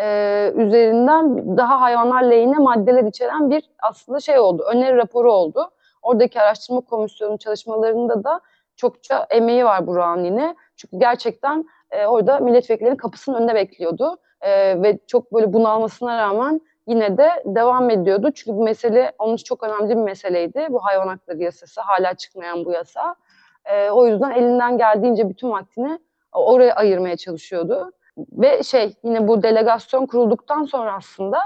e, 0.00 0.52
üzerinden 0.56 1.56
daha 1.56 1.80
hayvanlar 1.80 2.22
lehine 2.22 2.58
maddeler 2.58 3.04
içeren 3.04 3.50
bir 3.50 3.70
aslında 3.82 4.20
şey 4.20 4.38
oldu, 4.38 4.64
öneri 4.72 4.96
raporu 4.96 5.32
oldu. 5.32 5.70
Oradaki 6.02 6.40
araştırma 6.40 6.80
komisyonu 6.80 7.38
çalışmalarında 7.38 8.24
da 8.24 8.40
çokça 8.76 9.26
emeği 9.30 9.64
var 9.64 9.86
Burak'ın 9.86 10.24
yine. 10.24 10.56
Çünkü 10.76 10.98
gerçekten 10.98 11.64
e, 11.90 12.06
orada 12.06 12.38
milletvekillerinin 12.38 12.96
kapısının 12.96 13.36
önünde 13.36 13.54
bekliyordu. 13.54 14.16
E, 14.40 14.82
ve 14.82 14.98
çok 15.06 15.32
böyle 15.32 15.52
bunalmasına 15.52 16.18
rağmen 16.18 16.60
yine 16.86 17.18
de 17.18 17.30
devam 17.44 17.90
ediyordu. 17.90 18.30
Çünkü 18.34 18.56
bu 18.58 18.64
mesele 18.64 19.12
onun 19.18 19.34
için 19.34 19.44
çok 19.44 19.62
önemli 19.62 19.88
bir 19.88 20.02
meseleydi. 20.02 20.66
Bu 20.70 20.84
hayvan 20.84 21.08
hakları 21.08 21.38
yasası, 21.38 21.80
hala 21.80 22.14
çıkmayan 22.14 22.64
bu 22.64 22.72
yasa. 22.72 23.16
E, 23.64 23.90
o 23.90 24.06
yüzden 24.06 24.30
elinden 24.30 24.78
geldiğince 24.78 25.28
bütün 25.28 25.50
vaktini 25.50 25.98
oraya 26.36 26.74
ayırmaya 26.74 27.16
çalışıyordu. 27.16 27.92
Ve 28.32 28.62
şey 28.62 28.94
yine 29.04 29.28
bu 29.28 29.42
delegasyon 29.42 30.06
kurulduktan 30.06 30.64
sonra 30.64 30.94
aslında 30.94 31.38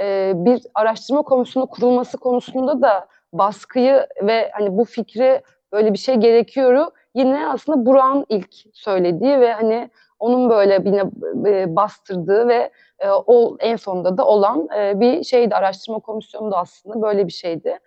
e, 0.00 0.32
bir 0.34 0.62
araştırma 0.74 1.22
komisyonu 1.22 1.66
kurulması 1.66 2.18
konusunda 2.18 2.82
da 2.82 3.06
baskıyı 3.32 4.06
ve 4.22 4.50
hani 4.52 4.78
bu 4.78 4.84
fikri 4.84 5.42
böyle 5.72 5.92
bir 5.92 5.98
şey 5.98 6.14
gerekiyor. 6.14 6.86
Yine 7.14 7.48
aslında 7.48 7.86
Burak'ın 7.86 8.26
ilk 8.28 8.54
söylediği 8.72 9.40
ve 9.40 9.52
hani 9.52 9.90
onun 10.18 10.50
böyle 10.50 10.82
yine 10.84 11.04
e, 11.46 11.76
bastırdığı 11.76 12.48
ve 12.48 12.70
e, 12.98 13.10
o 13.10 13.56
en 13.60 13.76
sonunda 13.76 14.18
da 14.18 14.24
olan 14.24 14.68
e, 14.78 15.00
bir 15.00 15.24
şeydi 15.24 15.54
araştırma 15.54 15.98
komisyonu 15.98 16.52
da 16.52 16.58
aslında 16.58 17.02
böyle 17.02 17.26
bir 17.26 17.32
şeydi. 17.32 17.78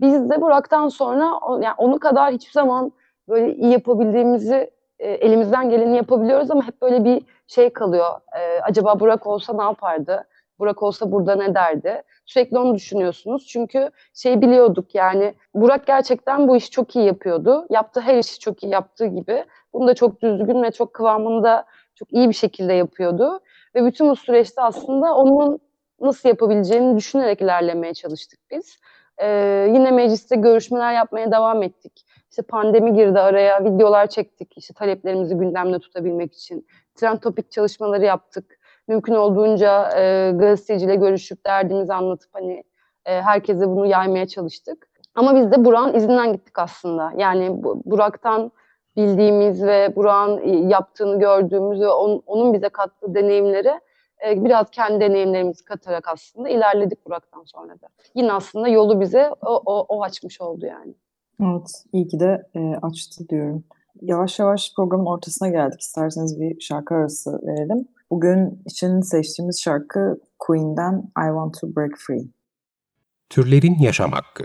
Biz 0.00 0.30
de 0.30 0.40
Burak'tan 0.40 0.88
sonra 0.88 1.40
yani 1.60 1.74
onu 1.78 1.98
kadar 1.98 2.32
hiçbir 2.32 2.52
zaman 2.52 2.92
böyle 3.28 3.54
iyi 3.54 3.72
yapabildiğimizi 3.72 4.70
e, 5.02 5.10
elimizden 5.10 5.70
geleni 5.70 5.96
yapabiliyoruz 5.96 6.50
ama 6.50 6.66
hep 6.66 6.82
böyle 6.82 7.04
bir 7.04 7.22
şey 7.46 7.72
kalıyor. 7.72 8.10
E, 8.38 8.60
acaba 8.60 9.00
Burak 9.00 9.26
olsa 9.26 9.52
ne 9.56 9.62
yapardı? 9.62 10.24
Burak 10.58 10.82
olsa 10.82 11.12
burada 11.12 11.34
ne 11.34 11.54
derdi? 11.54 12.02
Sürekli 12.26 12.58
onu 12.58 12.74
düşünüyorsunuz. 12.74 13.46
Çünkü 13.46 13.90
şey 14.14 14.40
biliyorduk 14.40 14.94
yani 14.94 15.34
Burak 15.54 15.86
gerçekten 15.86 16.48
bu 16.48 16.56
işi 16.56 16.70
çok 16.70 16.96
iyi 16.96 17.06
yapıyordu. 17.06 17.66
Yaptığı 17.70 18.00
her 18.00 18.18
işi 18.18 18.38
çok 18.38 18.62
iyi 18.62 18.72
yaptığı 18.72 19.06
gibi. 19.06 19.44
Bunu 19.72 19.86
da 19.86 19.94
çok 19.94 20.22
düzgün 20.22 20.62
ve 20.62 20.70
çok 20.70 20.94
kıvamında 20.94 21.64
çok 21.94 22.12
iyi 22.12 22.28
bir 22.28 22.34
şekilde 22.34 22.72
yapıyordu. 22.72 23.40
Ve 23.74 23.84
bütün 23.84 24.10
bu 24.10 24.16
süreçte 24.16 24.62
aslında 24.62 25.14
onun 25.14 25.60
nasıl 26.00 26.28
yapabileceğini 26.28 26.96
düşünerek 26.96 27.40
ilerlemeye 27.40 27.94
çalıştık 27.94 28.40
biz. 28.50 28.78
Ee, 29.18 29.66
yine 29.72 29.90
mecliste 29.90 30.36
görüşmeler 30.36 30.92
yapmaya 30.92 31.32
devam 31.32 31.62
ettik. 31.62 32.04
İşte 32.32 32.42
pandemi 32.42 32.94
girdi 32.94 33.20
araya, 33.20 33.64
videolar 33.64 34.06
çektik 34.06 34.58
işte 34.58 34.74
taleplerimizi 34.74 35.34
gündemde 35.34 35.78
tutabilmek 35.78 36.34
için. 36.34 36.66
Trend 36.94 37.18
topik 37.18 37.52
çalışmaları 37.52 38.04
yaptık. 38.04 38.58
Mümkün 38.88 39.14
olduğunca 39.14 39.98
e, 39.98 40.32
gazeteciyle 40.34 40.96
görüşüp 40.96 41.46
derdimizi 41.46 41.94
anlatıp 41.94 42.30
hani 42.34 42.64
e, 43.04 43.22
herkese 43.22 43.68
bunu 43.68 43.86
yaymaya 43.86 44.26
çalıştık. 44.26 44.88
Ama 45.14 45.36
biz 45.36 45.52
de 45.52 45.64
Burak'ın 45.64 45.94
izinden 45.94 46.32
gittik 46.32 46.58
aslında. 46.58 47.12
Yani 47.16 47.62
bu, 47.62 47.82
Burak'tan 47.84 48.52
bildiğimiz 48.96 49.62
ve 49.62 49.96
Burak'ın 49.96 50.68
yaptığını 50.68 51.18
gördüğümüz 51.18 51.80
ve 51.80 51.88
on, 51.88 52.22
onun 52.26 52.52
bize 52.52 52.68
kattığı 52.68 53.14
deneyimleri 53.14 53.80
e, 54.26 54.44
biraz 54.44 54.70
kendi 54.70 55.00
deneyimlerimizi 55.00 55.64
katarak 55.64 56.08
aslında 56.08 56.48
ilerledik 56.48 57.06
Burak'tan 57.06 57.44
sonra 57.44 57.72
da. 57.72 57.88
Yine 58.14 58.32
aslında 58.32 58.68
yolu 58.68 59.00
bize 59.00 59.30
o, 59.42 59.62
o, 59.66 59.86
o 59.88 60.02
açmış 60.02 60.40
oldu 60.40 60.66
yani. 60.66 60.94
Evet, 61.42 61.84
iyi 61.92 62.08
ki 62.08 62.20
de 62.20 62.46
e, 62.54 62.74
açtı 62.82 63.28
diyorum. 63.28 63.64
Yavaş 64.02 64.38
yavaş 64.38 64.74
programın 64.76 65.06
ortasına 65.06 65.48
geldik. 65.48 65.80
İsterseniz 65.80 66.40
bir 66.40 66.60
şarkı 66.60 66.94
arası 66.94 67.40
verelim. 67.42 67.88
Bugün 68.10 68.62
için 68.66 69.00
seçtiğimiz 69.00 69.62
şarkı 69.62 70.20
Queen'den 70.38 70.98
I 71.18 71.26
Want 71.26 71.60
to 71.60 71.76
Break 71.76 71.92
Free. 71.98 72.24
Türlerin 73.30 73.78
Yaşam 73.78 74.12
Hakkı 74.12 74.44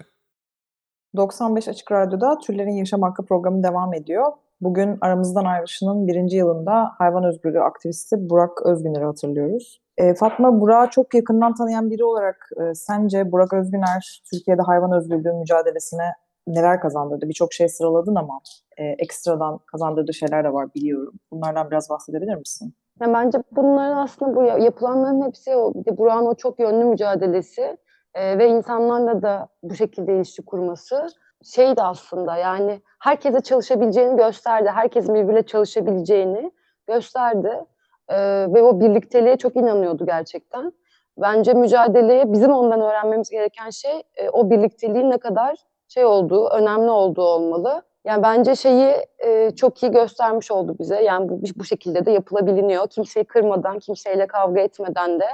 95 1.16 1.68
Açık 1.68 1.92
Radyo'da 1.92 2.38
Türlerin 2.38 2.72
Yaşam 2.72 3.02
Hakkı 3.02 3.26
programı 3.26 3.64
devam 3.64 3.94
ediyor. 3.94 4.32
Bugün 4.62 4.98
aramızdan 5.02 5.46
ayrılışının 5.46 6.08
birinci 6.08 6.38
yılında 6.38 6.92
hayvan 6.98 7.24
özgürlüğü 7.24 7.62
aktivisti 7.62 8.30
Burak 8.30 8.66
Özgüner'i 8.66 9.06
hatırlıyoruz. 9.06 9.82
E, 9.98 10.16
Fatma, 10.16 10.62
Burak'ı 10.62 10.90
çok 10.92 11.14
yakından 11.14 11.54
tanıyan 11.54 11.90
biri 11.90 12.04
olarak 12.04 12.50
e, 12.62 12.76
sence 12.76 13.32
Burak 13.32 13.54
Özgüner 13.54 14.22
Türkiye'de 14.32 14.62
hayvan 14.62 14.92
özgürlüğü 14.92 15.34
mücadelesine 15.34 16.14
neler 16.48 16.80
kazandırdı? 16.80 17.30
Birçok 17.30 17.54
şey 17.54 17.70
sıraladın 17.70 18.16
ama 18.16 18.40
e, 18.78 18.84
ekstradan 18.84 19.58
kazandırdığı 19.58 20.14
şeyler 20.14 20.44
de 20.44 20.54
var 20.54 20.74
biliyorum. 20.76 21.14
Bunlardan 21.32 21.72
biraz 21.72 21.90
bahsedebilir 21.90 22.36
misin? 22.36 22.74
Yani 23.02 23.14
bence 23.14 23.38
bunların 23.52 23.98
aslında 23.98 24.36
bu 24.36 24.44
yapılanların 24.44 25.26
hepsi 25.26 25.56
o, 25.56 25.74
Burak'ın 25.74 26.26
o 26.26 26.36
çok 26.36 26.60
yönlü 26.60 26.86
mücadelesi 26.86 27.78
e, 28.14 28.38
ve 28.38 28.48
insanlarla 28.50 29.22
da 29.22 29.48
bu 29.64 29.76
şekilde 29.76 30.16
ilişki 30.16 30.46
kurması 30.46 31.08
şeydi 31.44 31.82
aslında 31.82 32.38
yani 32.38 32.82
herkese 33.00 33.42
çalışabileceğini 33.42 34.18
gösterdi. 34.18 34.70
Herkesin 34.74 35.16
birbiriyle 35.16 35.44
çalışabileceğini 35.44 36.52
gösterdi. 36.88 37.64
E, 38.10 38.18
ve 38.54 38.62
o 38.62 38.80
birlikteliğe 38.80 39.38
çok 39.38 39.56
inanıyordu 39.56 40.06
gerçekten. 40.06 40.74
Bence 41.18 41.54
mücadeleye 41.54 42.34
bizim 42.34 42.52
ondan 42.52 42.82
öğrenmemiz 42.82 43.30
gereken 43.30 43.70
şey 43.70 44.04
e, 44.16 44.30
o 44.30 44.50
birlikteliğin 44.50 45.10
ne 45.10 45.18
kadar 45.18 45.56
şey 45.88 46.06
olduğu, 46.06 46.50
önemli 46.50 46.90
olduğu 46.90 47.22
olmalı. 47.22 47.82
Yani 48.06 48.24
bence 48.24 48.56
şeyi 48.56 48.96
e, 49.20 49.52
çok 49.56 49.84
iyi 49.84 49.92
göstermiş 49.92 50.52
oldu 50.52 50.76
bize. 50.80 51.04
Yani 51.04 51.30
bu 51.30 51.42
bu 51.56 51.64
şekilde 51.64 52.06
de 52.06 52.12
yapılabiliyor. 52.12 52.88
Kimseyi 52.88 53.26
kırmadan, 53.26 53.80
kimseyle 53.80 54.28
kavga 54.28 54.62
etmeden 54.62 55.20
de 55.20 55.26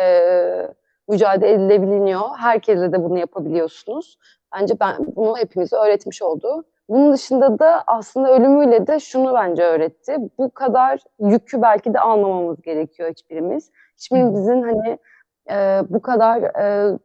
e, 0.00 0.04
mücadele 1.08 1.52
edilebiliyor. 1.52 2.20
Herkese 2.38 2.92
de 2.92 3.04
bunu 3.04 3.18
yapabiliyorsunuz. 3.18 4.18
Bence 4.54 4.74
ben 4.80 4.96
bunu 5.16 5.38
hepimize 5.38 5.76
öğretmiş 5.76 6.22
oldu. 6.22 6.64
Bunun 6.88 7.12
dışında 7.12 7.58
da 7.58 7.84
aslında 7.86 8.34
ölümüyle 8.34 8.86
de 8.86 9.00
şunu 9.00 9.34
bence 9.34 9.62
öğretti. 9.62 10.16
Bu 10.38 10.50
kadar 10.50 11.00
yükü 11.20 11.62
belki 11.62 11.94
de 11.94 12.00
almamamız 12.00 12.62
gerekiyor 12.62 13.10
hiçbirimiz. 13.10 13.70
Hiçbirimizin 13.96 14.62
hani 14.62 14.98
e, 15.50 15.82
bu 15.88 16.02
kadar 16.02 16.42
e, 16.42 16.98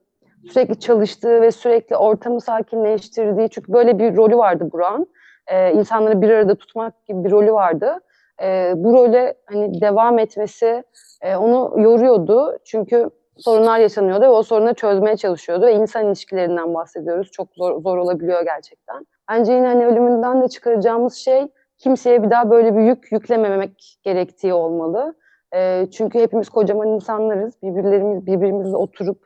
sürekli 0.50 0.80
çalıştığı 0.80 1.42
ve 1.42 1.52
sürekli 1.52 1.96
ortamı 1.96 2.42
sakinleştirdiği 2.42 3.50
çünkü 3.50 3.74
böyle 3.74 4.00
bir 4.00 4.16
rolü 4.16 4.38
vardı 4.38 4.70
Buran. 4.72 5.08
E, 5.48 5.74
insanları 5.74 6.22
bir 6.22 6.30
arada 6.30 6.56
tutmak 6.56 7.06
gibi 7.06 7.24
bir 7.24 7.32
rolü 7.32 7.54
vardı. 7.54 8.00
E, 8.44 8.74
bu 8.76 8.94
role 8.94 9.36
hani 9.46 9.82
devam 9.82 10.20
etmesi 10.20 10.84
e, 11.22 11.36
onu 11.36 11.82
yoruyordu. 11.82 12.58
Çünkü 12.66 13.10
sorunlar 13.38 13.80
yaşanıyordu 13.80 14.22
ve 14.22 14.30
o 14.30 14.44
sorunları 14.44 14.74
çözmeye 14.74 15.18
çalışıyordu. 15.18 15.66
Ve 15.66 15.74
insan 15.74 16.06
ilişkilerinden 16.06 16.74
bahsediyoruz. 16.74 17.32
Çok 17.32 17.48
zor, 17.56 17.82
zor 17.82 17.98
olabiliyor 17.98 18.42
gerçekten. 18.44 19.06
Bence 19.30 19.54
yine 19.54 19.68
hani 19.68 19.86
ölümünden 19.86 20.42
de 20.42 20.48
çıkaracağımız 20.48 21.14
şey 21.16 21.48
kimseye 21.78 22.24
bir 22.24 22.30
daha 22.30 22.50
böyle 22.50 22.76
bir 22.76 22.82
yük 22.82 23.12
yüklememek 23.12 24.00
gerektiği 24.04 24.54
olmalı. 24.54 25.16
E, 25.56 25.88
çünkü 25.92 26.20
hepimiz 26.20 26.50
kocaman 26.50 26.88
insanlarız. 26.88 27.62
Birbirlerimiz 27.64 28.26
birbirimizle 28.26 28.78
oturup 28.78 29.25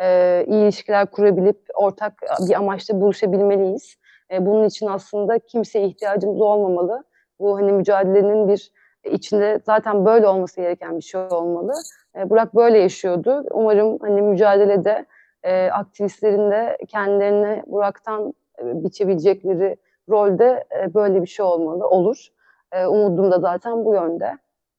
e, 0.00 0.44
iyi 0.46 0.62
ilişkiler 0.62 1.06
kurabilip 1.06 1.60
ortak 1.74 2.12
bir 2.48 2.54
amaçla 2.54 3.00
buluşabilmeliyiz. 3.00 3.96
E, 4.32 4.46
bunun 4.46 4.64
için 4.64 4.86
aslında 4.86 5.38
kimseye 5.38 5.86
ihtiyacımız 5.86 6.40
olmamalı. 6.40 7.04
Bu 7.40 7.56
hani 7.56 7.72
mücadelenin 7.72 8.48
bir 8.48 8.72
içinde 9.04 9.60
zaten 9.66 10.04
böyle 10.04 10.26
olması 10.26 10.60
gereken 10.60 10.96
bir 10.96 11.02
şey 11.02 11.20
olmalı. 11.20 11.72
E, 12.18 12.30
Burak 12.30 12.54
böyle 12.54 12.78
yaşıyordu. 12.78 13.44
Umarım 13.50 13.98
hani 14.00 14.22
mücadelede 14.22 15.06
e, 15.42 15.70
aktivistlerin 15.70 16.50
de 16.50 16.78
kendilerine 16.88 17.62
Burak'tan 17.66 18.34
e, 18.58 18.84
biçebilecekleri 18.84 19.76
rolde 20.08 20.64
e, 20.80 20.94
böyle 20.94 21.22
bir 21.22 21.26
şey 21.26 21.44
olmalı, 21.44 21.88
olur. 21.88 22.28
E, 22.72 22.86
umudum 22.86 23.30
da 23.30 23.38
zaten 23.38 23.84
bu 23.84 23.94
yönde. 23.94 24.38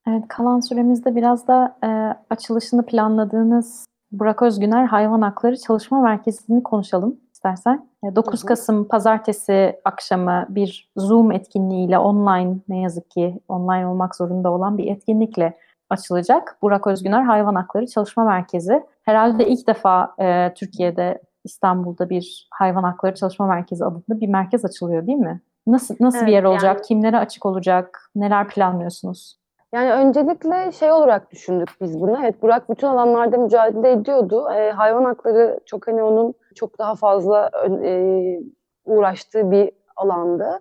Evet, 0.10 0.24
kalan 0.28 0.60
süremizde 0.60 1.16
biraz 1.16 1.48
da 1.48 1.78
e, 1.84 1.90
açılışını 2.30 2.86
planladığınız 2.86 3.91
Burak 4.12 4.42
Özgüner 4.42 4.86
Hayvan 4.86 5.22
Hakları 5.22 5.58
Çalışma 5.58 6.02
Merkezi'ni 6.02 6.64
konuşalım 6.64 7.20
istersen. 7.34 7.88
9 8.16 8.44
e, 8.44 8.48
Kasım 8.48 8.88
pazartesi 8.88 9.80
akşamı 9.86 10.46
bir 10.50 10.92
Zoom 10.98 11.32
etkinliğiyle 11.32 11.98
online 11.98 12.58
ne 12.70 12.82
yazık 12.82 13.12
ki 13.12 13.40
online 13.48 13.88
olmak 13.88 14.16
zorunda 14.16 14.52
olan 14.52 14.78
bir 14.78 14.92
etkinlikle 14.92 15.58
açılacak. 15.90 16.58
Burak 16.62 16.88
Özgüner 16.88 17.24
Hayvan 17.24 17.56
Hakları 17.56 17.88
Çalışma 17.88 18.26
Merkezi. 18.26 18.84
Herhalde 19.04 19.48
ilk 19.48 19.68
defa 19.68 20.16
e, 20.20 20.54
Türkiye'de 20.54 21.22
İstanbul'da 21.44 22.10
bir 22.10 22.48
hayvan 22.52 22.84
hakları 22.84 23.16
çalışma 23.16 23.48
merkezi 23.48 23.86
adında 23.86 24.20
bir 24.22 24.28
merkez 24.28 24.66
açılıyor 24.66 25.08
değil 25.08 25.18
mi? 25.18 25.42
Nasıl 25.68 25.96
nasıl 26.00 26.18
evet, 26.18 26.28
bir 26.28 26.34
yer 26.34 26.44
olacak? 26.44 26.76
Yani, 26.76 26.82
Kimlere 26.82 27.18
açık 27.18 27.46
olacak? 27.46 28.12
Neler 28.16 28.48
planlıyorsunuz? 28.48 29.41
Yani 29.74 29.94
öncelikle 29.94 30.72
şey 30.72 30.92
olarak 30.92 31.32
düşündük 31.32 31.70
biz 31.82 32.02
bunu. 32.02 32.18
Evet 32.24 32.42
Burak 32.42 32.70
bütün 32.70 32.88
alanlarda 32.88 33.38
mücadele 33.38 33.92
ediyordu. 33.92 34.50
E, 34.52 34.72
hayvan 34.72 35.04
hakları 35.04 35.60
çok 35.66 35.88
hani 35.88 36.04
onun 36.04 36.34
çok 36.56 36.80
daha 36.80 36.96
fazla 36.96 37.50
e, 37.84 38.40
uğraştığı 38.86 39.52
bir 39.52 39.72
alandı. 39.96 40.60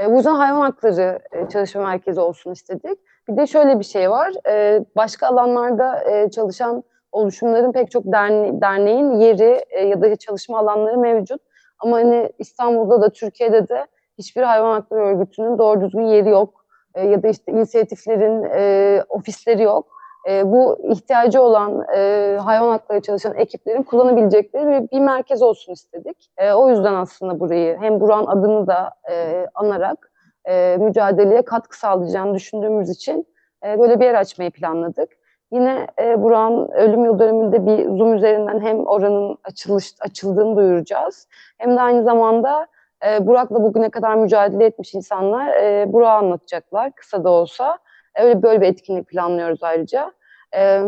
E, 0.00 0.10
bu 0.10 0.16
yüzden 0.16 0.34
hayvan 0.34 0.60
hakları 0.60 1.18
e, 1.32 1.48
çalışma 1.48 1.82
merkezi 1.82 2.20
olsun 2.20 2.52
istedik. 2.52 2.98
Bir 3.28 3.36
de 3.36 3.46
şöyle 3.46 3.78
bir 3.78 3.84
şey 3.84 4.10
var. 4.10 4.32
E, 4.48 4.84
başka 4.96 5.26
alanlarda 5.26 6.10
e, 6.10 6.30
çalışan 6.30 6.82
oluşumların 7.12 7.72
pek 7.72 7.90
çok 7.90 8.04
derne 8.06 8.60
derneğin 8.60 9.12
yeri 9.12 9.64
e, 9.70 9.86
ya 9.86 10.02
da 10.02 10.16
çalışma 10.16 10.58
alanları 10.58 10.98
mevcut. 10.98 11.40
Ama 11.78 11.96
hani 11.96 12.32
İstanbul'da 12.38 13.02
da 13.02 13.10
Türkiye'de 13.10 13.68
de 13.68 13.86
hiçbir 14.18 14.42
hayvan 14.42 14.72
hakları 14.72 15.00
örgütünün 15.00 15.58
doğru 15.58 15.80
düzgün 15.80 16.06
yeri 16.06 16.28
yok. 16.28 16.61
E, 16.94 17.06
ya 17.06 17.22
da 17.22 17.28
işte 17.28 17.52
inisiyatiflerin 17.52 18.44
e, 18.44 19.02
ofisleri 19.08 19.62
yok. 19.62 19.86
E, 20.28 20.52
bu 20.52 20.78
ihtiyacı 20.82 21.42
olan 21.42 21.84
e, 21.96 22.38
hayvan 22.44 22.70
hakları 22.70 23.00
çalışan 23.00 23.34
ekiplerin 23.34 23.82
kullanabilecekleri 23.82 24.66
bir, 24.66 24.90
bir 24.90 25.00
merkez 25.00 25.42
olsun 25.42 25.72
istedik. 25.72 26.30
E, 26.38 26.52
o 26.52 26.68
yüzden 26.68 26.94
aslında 26.94 27.40
burayı 27.40 27.76
hem 27.80 28.00
Buran 28.00 28.26
adını 28.26 28.66
da 28.66 28.90
e, 29.10 29.46
anarak 29.54 30.12
e, 30.48 30.76
mücadeleye 30.80 31.42
katkı 31.42 31.78
sağlayacağını 31.78 32.34
düşündüğümüz 32.34 32.90
için 32.90 33.26
e, 33.66 33.78
böyle 33.78 34.00
bir 34.00 34.04
yer 34.04 34.14
açmayı 34.14 34.50
planladık. 34.50 35.08
Yine 35.52 35.86
e, 36.02 36.22
Burak'ın 36.22 36.68
ölüm 36.68 37.04
yıl 37.04 37.18
dönümünde 37.18 37.66
bir 37.66 37.84
Zoom 37.98 38.14
üzerinden 38.14 38.60
hem 38.60 38.86
oranın 38.86 39.38
açılış, 39.44 39.94
açıldığını 40.00 40.56
duyuracağız. 40.56 41.28
Hem 41.58 41.76
de 41.76 41.80
aynı 41.80 42.04
zamanda 42.04 42.66
e, 43.06 43.26
Burak'la 43.26 43.62
bugüne 43.62 43.90
kadar 43.90 44.14
mücadele 44.14 44.64
etmiş 44.64 44.94
insanlar 44.94 45.48
e, 45.48 45.92
Burak'ı 45.92 46.10
anlatacaklar 46.10 46.92
kısa 46.92 47.24
da 47.24 47.30
olsa. 47.30 47.78
Öyle 48.20 48.42
böyle 48.42 48.60
bir 48.60 48.66
etkinlik 48.66 49.08
planlıyoruz 49.08 49.62
ayrıca. 49.62 50.12
E, 50.56 50.80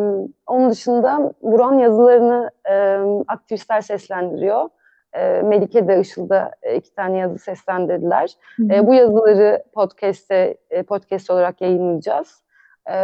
onun 0.46 0.70
dışında 0.70 1.32
Burak'ın 1.42 1.78
yazılarını 1.78 2.50
e, 2.70 2.98
aktivistler 3.28 3.80
seslendiriyor. 3.80 4.68
E, 5.12 5.42
Melike 5.42 5.88
de 5.88 6.00
Işıl'da 6.00 6.50
e, 6.62 6.76
iki 6.76 6.94
tane 6.94 7.18
yazı 7.18 7.38
seslendirdiler. 7.38 8.32
E, 8.70 8.86
bu 8.86 8.94
yazıları 8.94 9.64
podcast'te 9.74 10.56
e, 10.70 10.82
podcast 10.82 11.30
olarak 11.30 11.60
yayınlayacağız. 11.60 12.44
E, 12.90 12.94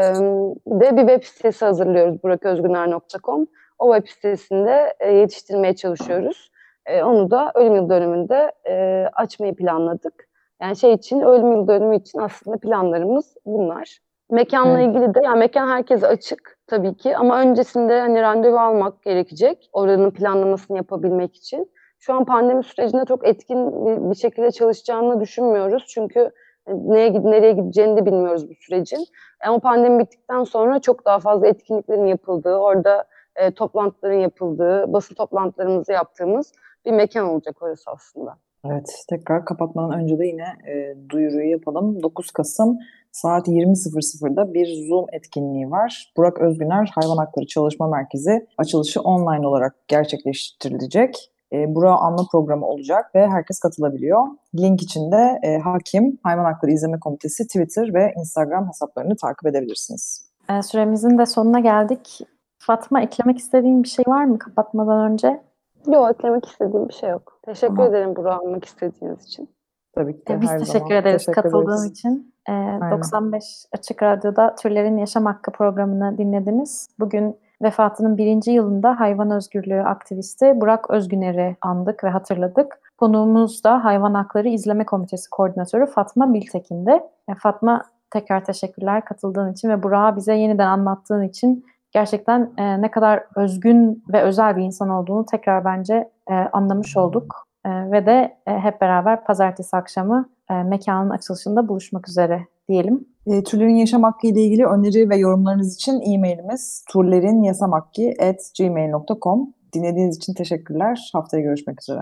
de 0.67 0.97
bir 0.97 1.09
web 1.09 1.23
sitesi 1.23 1.65
hazırlıyoruz 1.65 2.23
buraközgüner.com. 2.23 3.47
O 3.79 3.95
web 3.95 4.09
sitesinde 4.09 4.95
e, 5.01 5.13
yetiştirmeye 5.13 5.77
çalışıyoruz. 5.77 6.51
E, 6.87 7.03
onu 7.03 7.31
da 7.31 7.53
ölüm 7.55 7.75
yıl 7.75 7.91
dönümünde 7.91 8.53
e, 8.69 9.07
açmayı 9.13 9.55
planladık. 9.55 10.29
Yani 10.63 10.77
şey 10.77 10.93
için 10.93 11.21
ölüm 11.21 11.53
yıl 11.53 11.69
dönümü 11.69 11.97
için 11.97 12.19
aslında 12.19 12.57
planlarımız 12.57 13.37
bunlar. 13.47 13.99
Mekanla 14.31 14.81
evet. 14.81 14.89
ilgili 14.89 15.15
de 15.15 15.21
yani 15.25 15.39
mekan 15.39 15.69
herkese 15.69 16.07
açık 16.07 16.59
tabii 16.67 16.97
ki 16.97 17.17
ama 17.17 17.41
öncesinde 17.41 18.01
hani 18.01 18.23
randevu 18.23 18.59
almak 18.59 19.03
gerekecek 19.03 19.71
oranın 19.73 20.11
planlamasını 20.11 20.77
yapabilmek 20.77 21.37
için. 21.37 21.71
Şu 21.99 22.15
an 22.15 22.25
pandemi 22.25 22.65
sürecinde 22.65 23.05
çok 23.05 23.29
etkin 23.29 23.87
bir, 23.87 24.11
bir 24.11 24.15
şekilde 24.15 24.51
çalışacağını 24.51 25.21
düşünmüyoruz. 25.21 25.85
Çünkü 25.89 26.31
neye 26.67 27.25
nereye 27.25 27.53
gideceğini 27.53 27.97
de 27.97 28.07
bilmiyoruz 28.07 28.51
bu 28.51 28.55
sürecin. 28.55 29.05
Ama 29.47 29.59
pandemi 29.59 29.99
bittikten 29.99 30.45
sonra 30.45 30.81
çok 30.81 31.05
daha 31.05 31.19
fazla 31.19 31.47
etkinliklerin 31.47 32.07
yapıldığı, 32.07 32.57
orada 32.57 33.05
e, 33.37 33.51
toplantıların 33.51 34.19
yapıldığı, 34.19 34.93
basın 34.93 35.15
toplantılarımızı 35.15 35.93
yaptığımız 35.93 36.53
bir 36.87 36.93
mekan 36.93 37.29
olacak 37.29 37.63
orası 37.63 37.91
aslında. 37.91 38.39
Evet, 38.65 39.05
tekrar 39.09 39.45
kapatmadan 39.45 40.01
önce 40.01 40.19
de 40.19 40.27
yine 40.27 40.47
e, 40.69 40.97
duyuruyu 41.09 41.51
yapalım. 41.51 42.03
9 42.03 42.31
Kasım 42.31 42.79
saat 43.13 43.49
20.00'da 43.49 44.55
bir 44.55 44.89
Zoom 44.89 45.07
etkinliği 45.13 45.71
var. 45.71 46.13
Burak 46.17 46.39
Özgüner 46.41 46.91
Hayvan 46.95 47.17
Hakları 47.17 47.47
Çalışma 47.47 47.89
Merkezi 47.89 48.47
açılışı 48.59 49.01
online 49.01 49.47
olarak 49.47 49.89
gerçekleştirilecek. 49.89 51.31
E, 51.53 51.75
Burak 51.75 52.03
anma 52.03 52.27
programı 52.33 52.67
olacak 52.67 53.15
ve 53.15 53.29
herkes 53.29 53.59
katılabiliyor. 53.59 54.27
Link 54.55 54.83
için 54.83 55.13
de 55.13 55.41
e, 55.43 55.59
Hakim 55.59 56.19
Hayvan 56.23 56.45
Hakları 56.45 56.73
İzleme 56.73 57.01
Komitesi 57.01 57.47
Twitter 57.47 57.95
ve 57.95 58.13
Instagram 58.17 58.69
hesaplarını 58.69 59.17
takip 59.17 59.47
edebilirsiniz. 59.47 60.31
E, 60.51 60.63
süremizin 60.63 61.19
de 61.19 61.27
sonuna 61.27 61.61
geldik. 61.61 62.21
Fatma 62.59 63.03
eklemek 63.03 63.39
istediğin 63.39 63.83
bir 63.83 63.89
şey 63.89 64.05
var 64.09 64.25
mı 64.25 64.39
kapatmadan 64.39 65.13
önce? 65.13 65.41
Yok 65.87 66.11
eklemek 66.11 66.47
istediğim 66.47 66.89
bir 66.89 66.95
şey 66.95 67.11
yok. 67.11 67.39
Teşekkür 67.45 67.77
tamam. 67.77 67.91
ederim 67.91 68.17
Burak 68.17 68.41
almak 68.43 68.65
istediğiniz 68.65 69.25
için. 69.25 69.49
Tabii 69.95 70.21
ki 70.21 70.27
de, 70.27 70.41
Biz 70.41 70.51
her 70.51 70.59
teşekkür 70.59 70.79
zaman. 70.79 71.03
ederiz 71.03 71.27
teşekkür 71.27 71.43
katıldığın 71.43 71.79
ederiz. 71.79 71.91
için. 71.91 72.35
Ee, 72.49 72.53
95 72.91 73.45
Açık 73.73 74.03
Radyo'da 74.03 74.55
Türlerin 74.55 74.97
Yaşam 74.97 75.27
Hakkı 75.27 75.53
programını 75.53 76.19
dinlediniz. 76.19 76.89
Bugün 76.99 77.37
vefatının 77.63 78.17
birinci 78.17 78.51
yılında 78.51 79.01
hayvan 79.01 79.31
özgürlüğü 79.31 79.83
aktivisti 79.83 80.61
Burak 80.61 80.91
Özgüner'i 80.91 81.57
andık 81.61 82.05
ve 82.05 82.09
hatırladık. 82.09 82.81
Konuğumuz 82.99 83.65
da 83.65 83.85
Hayvan 83.85 84.15
Hakları 84.15 84.49
İzleme 84.49 84.87
Komitesi 84.87 85.31
Koordinatörü 85.31 85.87
Fatma 85.87 86.35
Biltekin'de. 86.35 87.11
Fatma 87.39 87.83
tekrar 88.11 88.45
teşekkürler 88.45 89.05
katıldığın 89.05 89.53
için 89.53 89.69
ve 89.69 89.83
Burak'ı 89.83 90.17
bize 90.17 90.35
yeniden 90.35 90.67
anlattığın 90.67 91.23
için 91.23 91.65
gerçekten 91.93 92.53
e, 92.59 92.83
ne 92.83 92.91
kadar 92.91 93.25
özgün 93.37 94.05
ve 94.13 94.23
özel 94.23 94.57
bir 94.57 94.63
insan 94.63 94.89
olduğunu 94.89 95.27
tekrar 95.27 95.65
bence 95.65 96.11
e, 96.31 96.35
anlamış 96.35 96.97
olduk. 96.97 97.47
E, 97.65 97.91
ve 97.91 98.07
de 98.07 98.39
e, 98.47 98.59
hep 98.59 98.81
beraber 98.81 99.25
pazartesi 99.25 99.77
akşamı 99.77 100.29
e, 100.51 100.55
mekanın 100.55 101.11
açılışında 101.11 101.69
buluşmak 101.69 102.09
üzere 102.09 102.47
diyelim. 102.69 103.09
E, 103.27 103.45
türlerin 103.45 103.75
yaşam 103.75 104.03
hakkı 104.03 104.27
ile 104.27 104.43
ilgili 104.43 104.67
öneri 104.67 105.11
ve 105.11 105.17
yorumlarınız 105.17 105.75
için 105.75 106.01
e-mailimiz 106.01 106.85
turlerinyasamakki.gmail.com 106.93 109.55
Dinlediğiniz 109.75 110.17
için 110.17 110.35
teşekkürler. 110.35 111.11
Haftaya 111.13 111.43
görüşmek 111.43 111.83
üzere. 111.83 112.01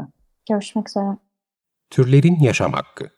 Görüşmek 0.48 0.88
üzere. 0.88 1.16
Türlerin 1.90 2.36
yaşam 2.40 2.72
hakkı. 2.72 3.17